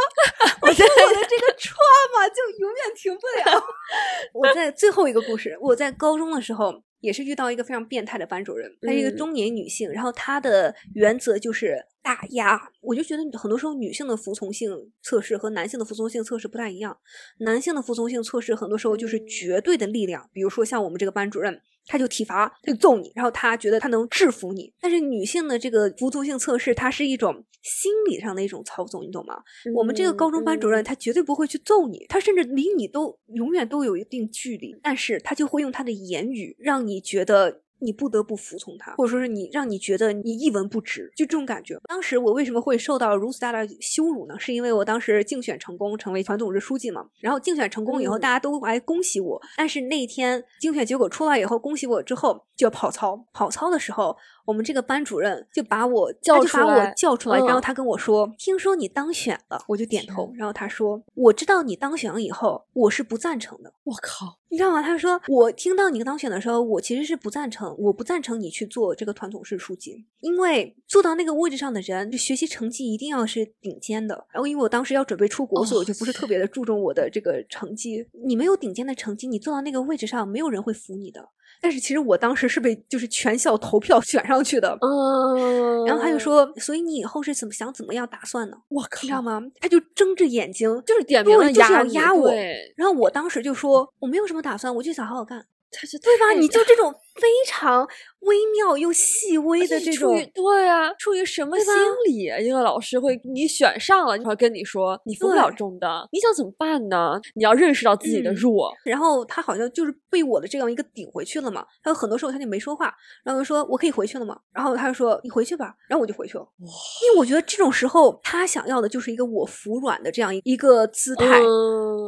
[0.63, 3.63] 我觉得我的这个 trauma 就永远停不了。
[4.35, 6.83] 我在最后一个故事，我在高中的时候。
[7.01, 12.59] 也是遇到一个非常变态的班主任，她是一个中年女性，然后她的原则就是打压。
[12.81, 16.97] 我就觉得很多时候女性的服从性测试和男性的服从性测试不太一样，
[17.41, 21.61] 男性的服从性测试很多时候就是绝对的力量，比如说像我们这个班主任。
[21.87, 24.73] 他就体罚，他就揍你，然后他觉得他能制服你。
[24.81, 29.43] 但是女性的这个服从性测试，它是一种心理上的一种操纵，你懂吗？
[29.75, 37.64] 我们这个高中班主任，他绝对不会去揍你，他甚至离你都永远都有一定距离，但是他就会用他的言语让你觉得。
[37.81, 41.79] 你不得不服从他，或者说是你让你觉得你一文不值，就这种感觉。
[41.89, 44.35] 当时我为什么会受到如此大的羞辱呢？
[44.39, 47.07] 是因为我当时竞选成功成为团组织书记嘛。
[47.21, 49.41] 然后竞选成功以后，大家都来恭喜我。
[49.57, 53.25] 但是那天竞选结果出来以后，恭喜我之后就要跑操。
[53.33, 54.17] 跑操的时候。
[54.45, 60.33] 我们这个班主任就把我叫出来，我叫出来，然后他跟我说：“听说你当选了。”我就点头。
[60.37, 64.83] 然后他说：“我知道你当选了以后，我是不赞成的。”我靠，你知道吗？
[64.83, 74.27] 他说：“我听到你当选的时候，我其实是不赞成，我不赞成你去做这个团总室书记，因为坐到那个位置上的人，就学习成绩一定要是顶尖的。
[74.33, 78.07] 然后因为我当时要准备出国，所以我就不是特别的注重我的这个成绩。
[78.27, 81.31] 你没有顶尖的成绩，你坐到那个位置上，没有人会服你的。”
[81.65, 88.57] 但是其实我当时是被就是全校投票选上去的，嗯，然后他就说，所以你以后是怎么想怎么样打算呢？
[88.69, 89.41] 我靠，你知道吗？
[89.59, 92.31] 他就睁着眼睛，就是点名就是要压我。
[92.77, 95.47] 然后我当时就说，我没有什么打算，我就想好好干。
[95.75, 96.33] 他是对吧？
[96.33, 97.87] 你就这种非常
[98.21, 101.67] 微妙又细微的这种，对啊，出于什么心
[102.07, 102.25] 理？
[102.45, 107.21] 一个老师会你选上了，会跟你说你分不了中的，你想怎么办呢？
[107.35, 108.73] 你要认识到自己的弱。
[108.85, 111.67] 然后他好像就是被我的这样一个顶回去了嘛。
[111.83, 112.95] 他有很多时候他就没说话，
[113.25, 114.39] 然后就说我可以回去了嘛？
[114.53, 115.75] 然后他就说你回去吧。
[115.89, 116.47] 然后我就回去了。
[116.59, 121.41] 因为我觉得这种时候他想要的就是一个我服软的这样一个姿态，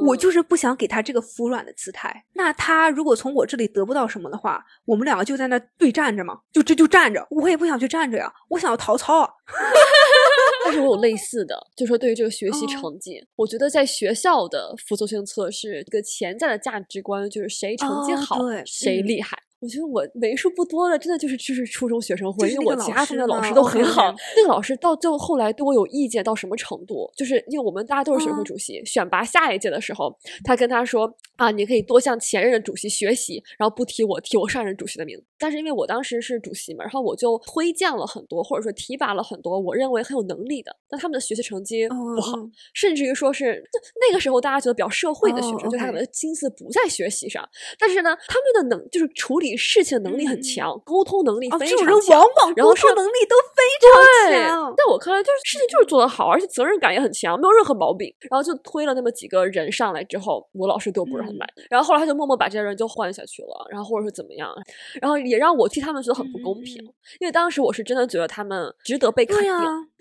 [0.06, 2.24] 我就是不想给他这个服软的姿态。
[2.34, 3.55] 那他如果从我这。
[3.56, 9.30] 这里得不到什么的话，我们两个就在那对站着嘛，就这就站着，我也不想去站着呀，我想要逃操啊。
[10.66, 19.38] 但是我有类似的，就说对于这个学习成绩，我觉得在学校的服从性测试，一个潜在的价值观就是谁成绩好谁厉害。
[19.58, 24.14] 我觉得我为数不多的，真的就是就是初中学生会，因为我其他同学老师都很好。
[24.36, 27.10] 那个老师到最后后来对我有意见到什么程度？
[27.16, 35.24] 就是因为我们大家都是学生会主席，选拔下一届的时候，他跟他说啊，你可以多向前任的主席学习，然后不提我，提我上任主席的名字。
[35.38, 42.32] 但是因为我当时是主席嘛，然后我就推荐了很多，或者说提拔了很多我认为很有能力的，但他们的学习成绩不好，
[42.74, 43.62] 甚至于说是
[44.06, 47.42] 那个时候大家觉得比较社会的学生，就他可能心思不在学习上，
[47.78, 49.46] 但是呢，他们的能就是处理。
[49.56, 54.74] 事情能力很强，沟通能力非常强，往往沟通能力都非常强。
[54.76, 58.12] 在我看来，就是事情就是做得好，而且责任感也很强，没有任何毛病。
[58.30, 61.62] 然后就推了那么几个人上来之后，我老师对我不是很满意。
[61.70, 64.52] 然后后来他就默默把这些人就换下去了，然后或者是怎么样，
[65.00, 66.76] 然后也让我替他们觉得很不公平，
[67.20, 69.50] 因为当时我是真的觉得他们值得被肯定。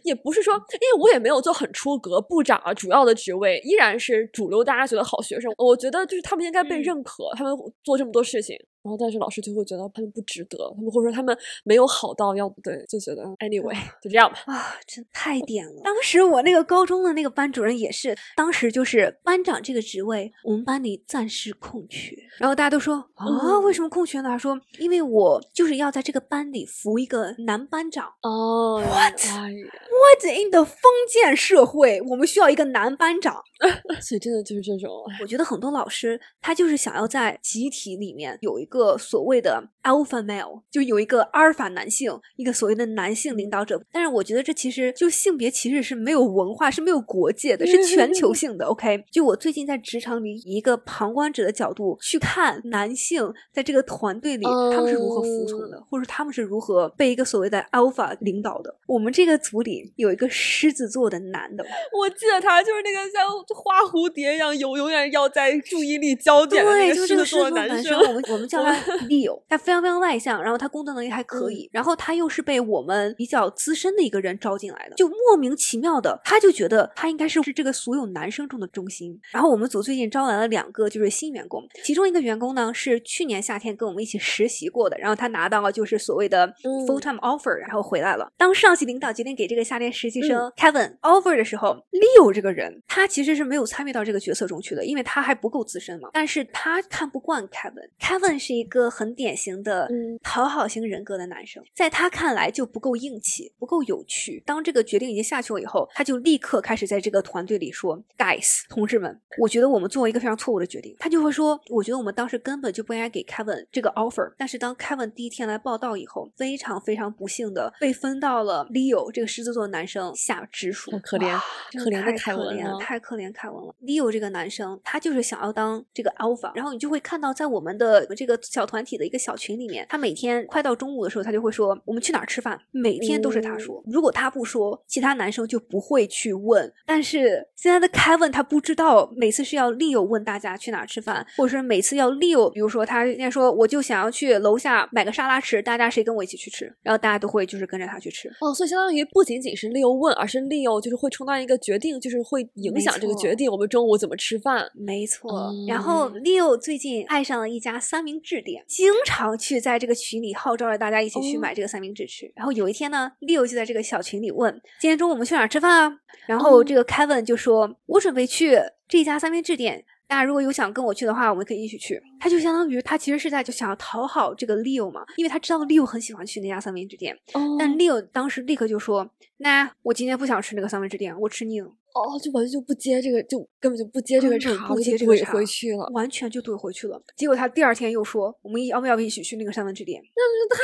[0.04, 5.52] 也不是说，因为我也没有做很出格，部长啊，主要的职位依然是主流，大家觉得好学生。
[5.58, 7.52] 我觉得就是他们应该被认可，他们
[7.84, 8.56] 做这么多事情。
[8.86, 14.38] 然后，但是老师就会觉得他们不值得，他们或者说他们没有好到要对，就觉得 anyway 就这样吧。
[14.46, 15.82] 啊，真太点了！
[15.84, 22.16] 当时我那个高中的那个班主任也是，当时就是班长这个职位，我们班里暂时空缺。
[22.38, 24.30] 然后大家都说啊，为什么空缺呢？
[24.30, 28.14] 他说，因为我就是要在这个班里扶一个男班长。
[28.22, 30.78] 哦，What？What in the 封
[31.10, 33.42] 建社会，我们需要一个男班长？
[34.00, 34.92] 所以真的就是这种。
[35.22, 38.75] 我觉得很多老师他就是想要在集体里面有一个。
[38.76, 43.82] 个所谓的 alpha male，就有一个阿尔法男性，一个所谓的男性领导者。
[43.92, 48.66] 但是我觉得这其实就性别歧视是没有文化，是没有国界的，是全球 性的。
[48.66, 58.76] OK，就我最近在职场里以一个旁观者的角度去看男性在这个团队里他们是如何服从的，或者他们是如何被一个所谓的 alpha 领导的。
[58.88, 61.64] 我们这个组里有一个狮子座的男的，
[61.98, 63.24] 我记得他就是那个像
[63.56, 67.98] 花蝴蝶一样，永永远要在注意力焦点的那个狮子座男生。
[68.00, 68.65] 我们我们叫。
[69.10, 79.20] Leo，他非常非常外向，然后他工作能力还可以，然后他又是被我们比较资深的一个人招进来的，就莫名其妙的，他就觉得他应该是是这个所有男生中的中心。
[79.32, 86.48] 然后我们组最近招来了两个就是新员工，其中一个员工呢是去年夏天跟我们一起实习过的，然后他拿到了就是所谓的
[86.88, 88.32] full time offer，然后回来了。
[88.38, 96.10] 当上级领导决定给这个夏天实习生 Kevin offer 的时候，Leo 这个人他其实是没有参与到这个角色中去的，因为他还不够资深嘛。
[96.14, 98.86] 但是他看不惯 Kevin，Kevin 是一个。
[98.96, 99.90] 很典型的
[100.24, 104.42] 讨好型人格的男生，在他看来就不够硬气，不够有趣。
[104.46, 121.38] 当这个决定已经下去了以后，他就立刻开始在这个团队里说：“Guys，同志们，我觉得我们做了一个非常错误的决定。”他就会说：“我觉得我们当时根本就不应该给 Kevin 这个 offer。”但是当 Kevin 第一天来报道以后，非常非常不幸的被分到了 Leo 这个狮子座男生下直属，可怜
[121.74, 123.76] 可怜的凯文了，太可怜凯文了。
[123.82, 128.86] Leo 这个男生，他就是想要当这个 alpha，然后你就会看到在我们的这个小团。
[128.86, 133.82] 体的一个小群里面，他每天快到中午的时候，他就会说：“我们去哪儿吃饭？”每天都是他说。
[133.88, 136.72] 如果他不说，其他男生就不会去问。
[136.86, 146.72] 但是现在的 Kevin 他不知道，每次是要 Leo 问大家去哪儿吃饭，或者是每次要 Leo，比如说他现在说我就想要去楼下买个沙拉吃，大家谁跟我一起去吃？
[146.84, 148.30] 然后大家都会就是跟着他去吃。
[148.40, 154.70] 哦，所以相当于不仅仅是 Leo 问，而是 Leo 就是会充当一个决定，就是会影响这个决定，我们中午怎么吃饭？
[154.76, 155.52] 没错。
[155.68, 159.62] 然后 Leo 最近爱上了一家三明治店，经常去。
[159.62, 162.32] 在这个群里号召着大家一起去买这个三明治吃。
[162.36, 177.18] 然后有一天呢，Leo 就在这个小群里问：“今天中午我们去哪儿吃饭啊？”然后这个 Kevin 就说：“我准备去这家三明治店，大家如果有想跟我去的话，我们可以一起去。”他就相当于他其实是在就想要讨好这个 Leo 嘛，因为他知道 Leo 很喜欢去那家三明治店。
[177.60, 187.02] 但 Leo 当时立刻就说：“那我今天不想吃那个三明治店，我吃腻了。”哦，就完全就不接这个，就根本就不接这个茬，不接这个茬回去了，完全就怼回去了。
[187.16, 190.62] 结果他第二天又说：“我们要不要一起去那个三文治店？”那是太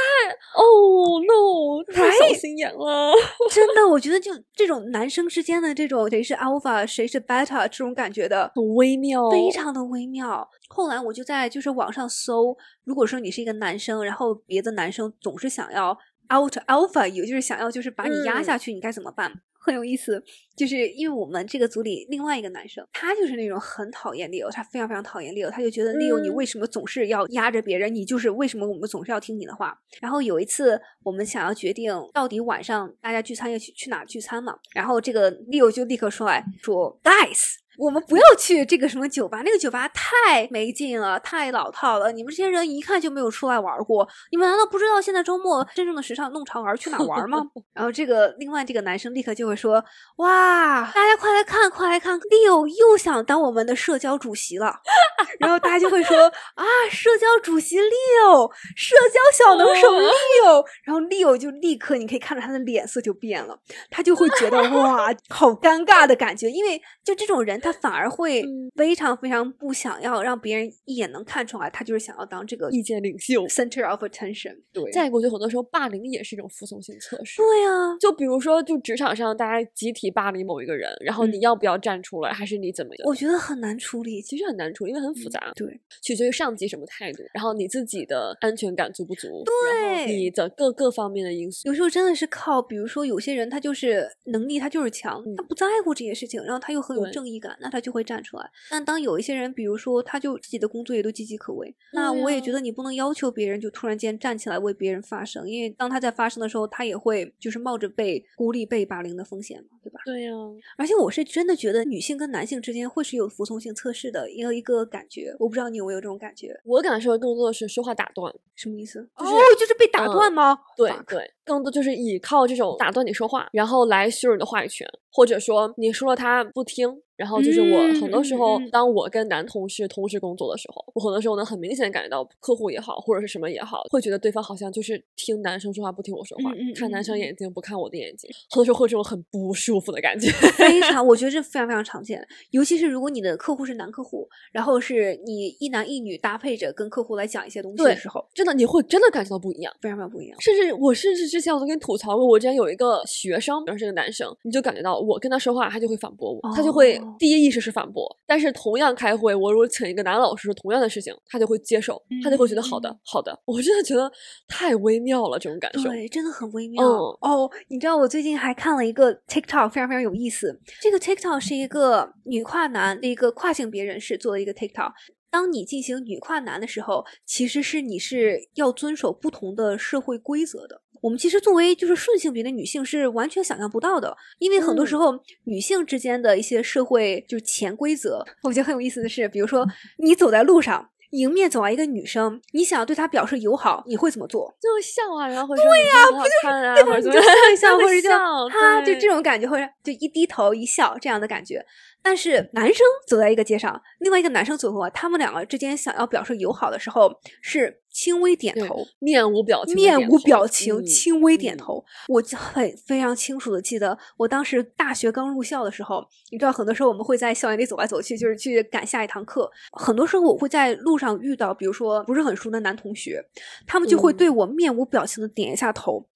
[0.59, 3.13] 哦 no，太小心眼了。
[3.49, 10.45] 真的，我觉得就 这种男生之间的这种谁是 alpha 谁是 beta 这种感觉的，很微妙，非常的微妙。
[10.67, 15.91] 后来我就在就是网上搜，如果说你是一个男生，然后别的男生总是想要
[16.33, 19.31] out alpha，也就是想要就是把你压下去，你该怎么办？
[19.59, 20.23] 很有意思，
[20.55, 29.77] 就是因为我们这个组里另外一个男生，他就是那种很讨厌 Leo，他非常非常讨厌 Leo，他就觉得 Leo 你为什么总是要压着别人，你就是为什么我们总是要听你的话。
[30.01, 37.61] 然后有一次我们想要决定到底晚上大家聚餐要去去哪聚餐嘛，然后这个 Leo 就立刻说来说，Guys。
[37.77, 42.11] 我们不要去这个什么酒吧，那个酒吧太没劲了，太老套了。
[42.11, 47.41] 你们这些人一看就没有出来玩过，你们难道不知道现在周末真正的时尚弄潮儿去哪玩吗？
[47.73, 49.83] 然后这个另外这个男生立刻就会说
[50.19, 50.50] ：“哇，
[50.93, 54.75] 大家快来看，快来看，Leo 又想当我们的社交主席了。
[55.39, 56.17] ”然后大家就会说
[56.55, 63.57] ：“啊，社交主席 Leo，社交小能手 Leo。” 然后 Leo 就立刻你可以看到他的脸色就变了，
[63.89, 67.61] 他就会觉得哇，好尴尬的感觉，因为就这种人。
[67.61, 73.45] 他反而会嗯非常非常不想要让别人一眼能看出来，他就是想要当这个意见领袖。
[73.47, 74.55] center of attention。
[74.73, 77.37] 对，再过去，很多时候霸凌也是一种服从性测试。
[77.37, 83.07] 对啊，就比如说，就职场上大家集体霸凌某一个人，然后你嗯要不要站出来，还是你怎么样？
[83.07, 84.21] 我觉得很难处理。
[84.21, 91.67] 其实很难处理，因为很复杂，对，取决于上级什么态度，然后你自己的安全感足不足，对你的各各方面的因素。
[91.67, 98.49] 有时候真的是靠，比如说有些人他就是能力他就是强，他不在乎这些事情，然后他又很有正义感，那他就会站出来。
[98.69, 109.99] 但当有一些人，比如说他就自己的工作也都岌岌可危，那我也觉得你不能要求别人就突然间站起来为别人发声，因为当他在发声的时候，他也会就是冒着被孤立、被霸凌的风险嘛，对吧？
[110.05, 110.31] 对呀、
[110.77, 116.59] 而且我是真的觉得女性跟男性之间会是有服从性测试的一个一个感觉，我不知道你有没有这种感觉？
[116.65, 118.99] 我感受更多的是说话打断，什么意思？
[119.17, 120.57] 就是哦，就是被打嗯断吗？
[120.75, 127.01] 对对，更多就是依靠这种打断你说话，然后来削弱你的话语权，或者说你说了他不听。
[127.21, 140.31] 然后就是我嗯很多时候当我跟男同事同时工作的时候，我很多时候能很明显地感觉到客户也好，或者是什么也好，会觉得对方好像就是听男生说话不听我说话，看男生眼睛不看我的眼睛，很多时候会有这种很不舒服的感觉。
[140.57, 149.71] 非常， 我觉得这非常非常常见，尤其是如果你的客户是男客户，然后是你一男一女搭配着跟客户来讲一些东西的时候，真的你会真的感觉到不一样。
[149.79, 150.41] 非常非常不一样。
[150.41, 158.05] 甚至我甚至之前我都跟你吐槽过，我之前有一个学生，然后是个男生，你就感觉到我跟他说话，他就会反驳我，他就会哦第一意识是反驳。
[158.25, 163.37] 但是同样开会，我如果请一个男老师说同样的事情，他就会接受，他就会觉得好的嗯好的。
[163.45, 164.11] 我真的觉得
[164.47, 165.89] 太微妙了，这种感受。
[165.89, 166.87] 对，真的很微妙、嗯
[167.21, 167.51] 哦。
[167.69, 170.59] 你知道我最近还看了一个 TikTok，非常非常有意思。
[170.81, 174.91] 这个 TikTok 是一个女跨男的一个跨性别人士做的一个 TikTok。
[175.29, 180.81] 当你进行女跨男的时候，其实是你是要遵守不同的社会规则的。
[181.01, 190.87] 我们其实作为就是顺性别的女性是完全想象不到的，因为很多时嗯候女性之间的一些社会就是潜规则，我觉得很有意思的是，比如说你走在路上。
[191.11, 194.55] 迎面走来一个女生，你想要对她表示友好，你会怎么做？
[194.61, 201.61] 就会笑啊，然后会说对呀，不就是啊，或者你就笑一 笑，或者就笑哈，就这种感觉，或者就一低头一笑这样的感觉。
[202.03, 211.85] 但是男生走在一个街上，另外一个男生走过来，他们两个之间想要表示友好的时候，是轻微点头，面无表情面无表情，嗯轻微点嗯头。
[212.07, 219.49] 我就很非常清楚的记得，我当时大学刚入校的时候，你知道，很多时候我们会在校园里走来走去，就是去赶下一堂课。
[219.73, 223.23] 很多时候我会在路上遇到，比如说不是很熟的男同学，
[223.67, 226.07] 他们就会嗯对我面无表情的点一下头，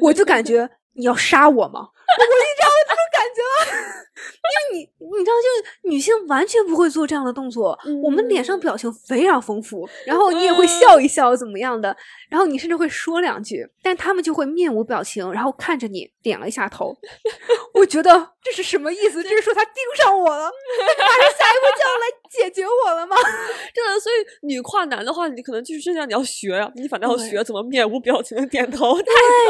[0.00, 1.88] 我就感觉你要杀我吗？
[4.18, 4.78] 因为你
[5.18, 11.96] 你知道，就是女性完全不会做这样的动作，我们脸上嗯表情非常丰富，然后你也会笑一笑，怎么样的，
[12.28, 16.96] 然后你甚至会说两句，但他们就会面无表情，然后看着你点了一下头。
[17.74, 19.22] 我觉得这是什么意思？
[19.22, 23.16] 这是说他盯上我了，马上下一步就要来解决我了吗？
[23.74, 28.96] 真的，所以女跨男的话，你可能就是这样，你要学呀、你反正要学怎么面无表情的点头。
[28.98, 29.04] 太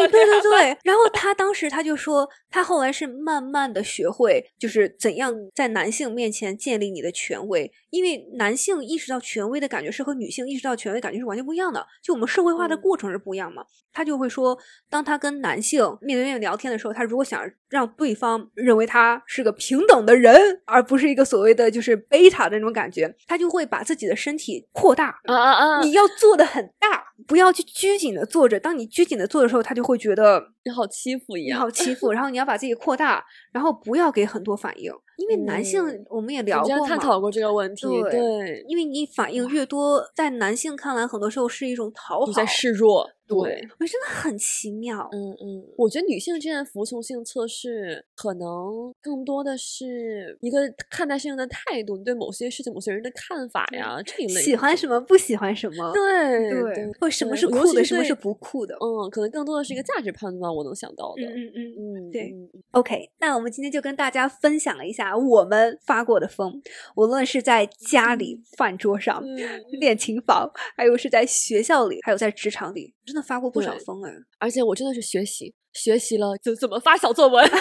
[0.08, 13.64] 对对对对，然后他当时他就说，他后来是慢慢的学会，就是怎样在男性面前建立你的权威，因为男性意识到权威的感觉是和女性意识到权威感觉是完全不一样的，就我们社会化的嗯过程是不一样嘛。
[13.92, 14.56] 他就会说，
[14.88, 25.80] 当他跟男性面对面聊天的时候，他如果想让对方认为他是个平等的人，而不是一个所谓的就是贝塔的那种感觉，他就会把自己的身体扩大，啊啊啊！
[25.82, 28.60] 你要做的很大，不要去拘谨的坐着。
[28.60, 31.58] 当你拘谨的坐的时候，他就会觉得你好欺负一样。
[31.58, 36.86] 你好欺负， 然后你要把自己扩大，然后不要给很多反应，因为男性、嗯我们也聊过嘛。
[36.86, 43.10] 探讨过这个问题，对对，因为你反应越多，在男性看来，很多时候是一种讨好，你在示弱。
[43.28, 45.06] 对，对，我真的很奇妙。
[45.12, 54.40] 嗯嗯，我觉得女性之间的服从性测试，可能更多的是一个看待事情的态度，你对某些事情、某些人的看法呀，这一类。
[54.40, 58.74] 喜欢什么，不喜欢什么，对对，或什么是酷的，什么是不酷的。
[58.76, 61.22] 嗯，可能更多的是一个价值判断，我能想到的。
[61.24, 62.08] 嗯嗯嗯。
[62.08, 66.52] 嗯，对嗯 OK，那我们今天就跟大家分享了一下我们发过的疯，
[66.96, 69.38] 无论是在家里、饭桌上、嗯
[69.80, 74.12] 练琴房，还有是在学校里，还有在职场里，真的发过不少疯哎。
[74.38, 77.60] 而且我真的是学习学习了怎怎么发小作文， 学习了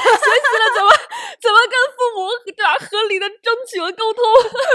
[0.75, 0.89] 怎么
[1.39, 4.23] 怎么跟父母对吧合理的争取和沟通。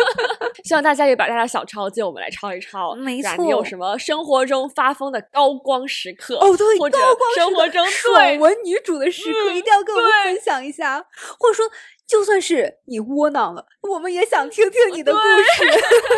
[0.65, 2.95] 希望大家也把大家小抄借我们来抄一抄。
[2.95, 6.37] 没对吧你有什么生活中发疯的高光时刻？
[6.37, 6.99] 哦，对，或者
[7.35, 11.05] 生活中爽对文女主的时刻，嗯一定要跟我们对分享一下，
[11.39, 11.65] 或者说。
[12.13, 15.65] 就算是你窝囊了，我们也想听听你的故事。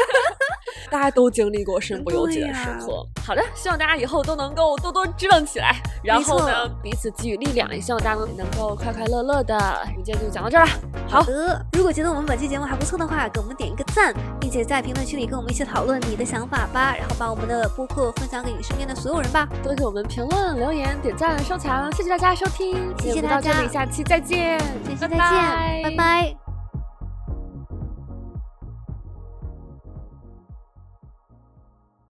[0.90, 3.06] 大家都经历过身不由己的时刻。
[3.24, 7.72] 好的，希望大家以后都能够多多支棱起来，然后呢，彼此给予力量。
[7.72, 9.56] 也希望大家能够快快乐乐的。
[10.04, 10.70] 今天就讲到这儿了。
[11.08, 16.94] 好的，如果觉得我们本期节目还不错的话，给我们点一个赞，并且在评论区里跟我们一起讨论你的想法吧。
[16.98, 19.48] 然后把我们的播客分享给你身边的所有人吧。
[19.62, 21.90] 多给我们评论、留言、点赞、收藏。
[21.94, 26.43] 谢谢大家收听，谢谢大家，下期再见，下期再见，拜拜。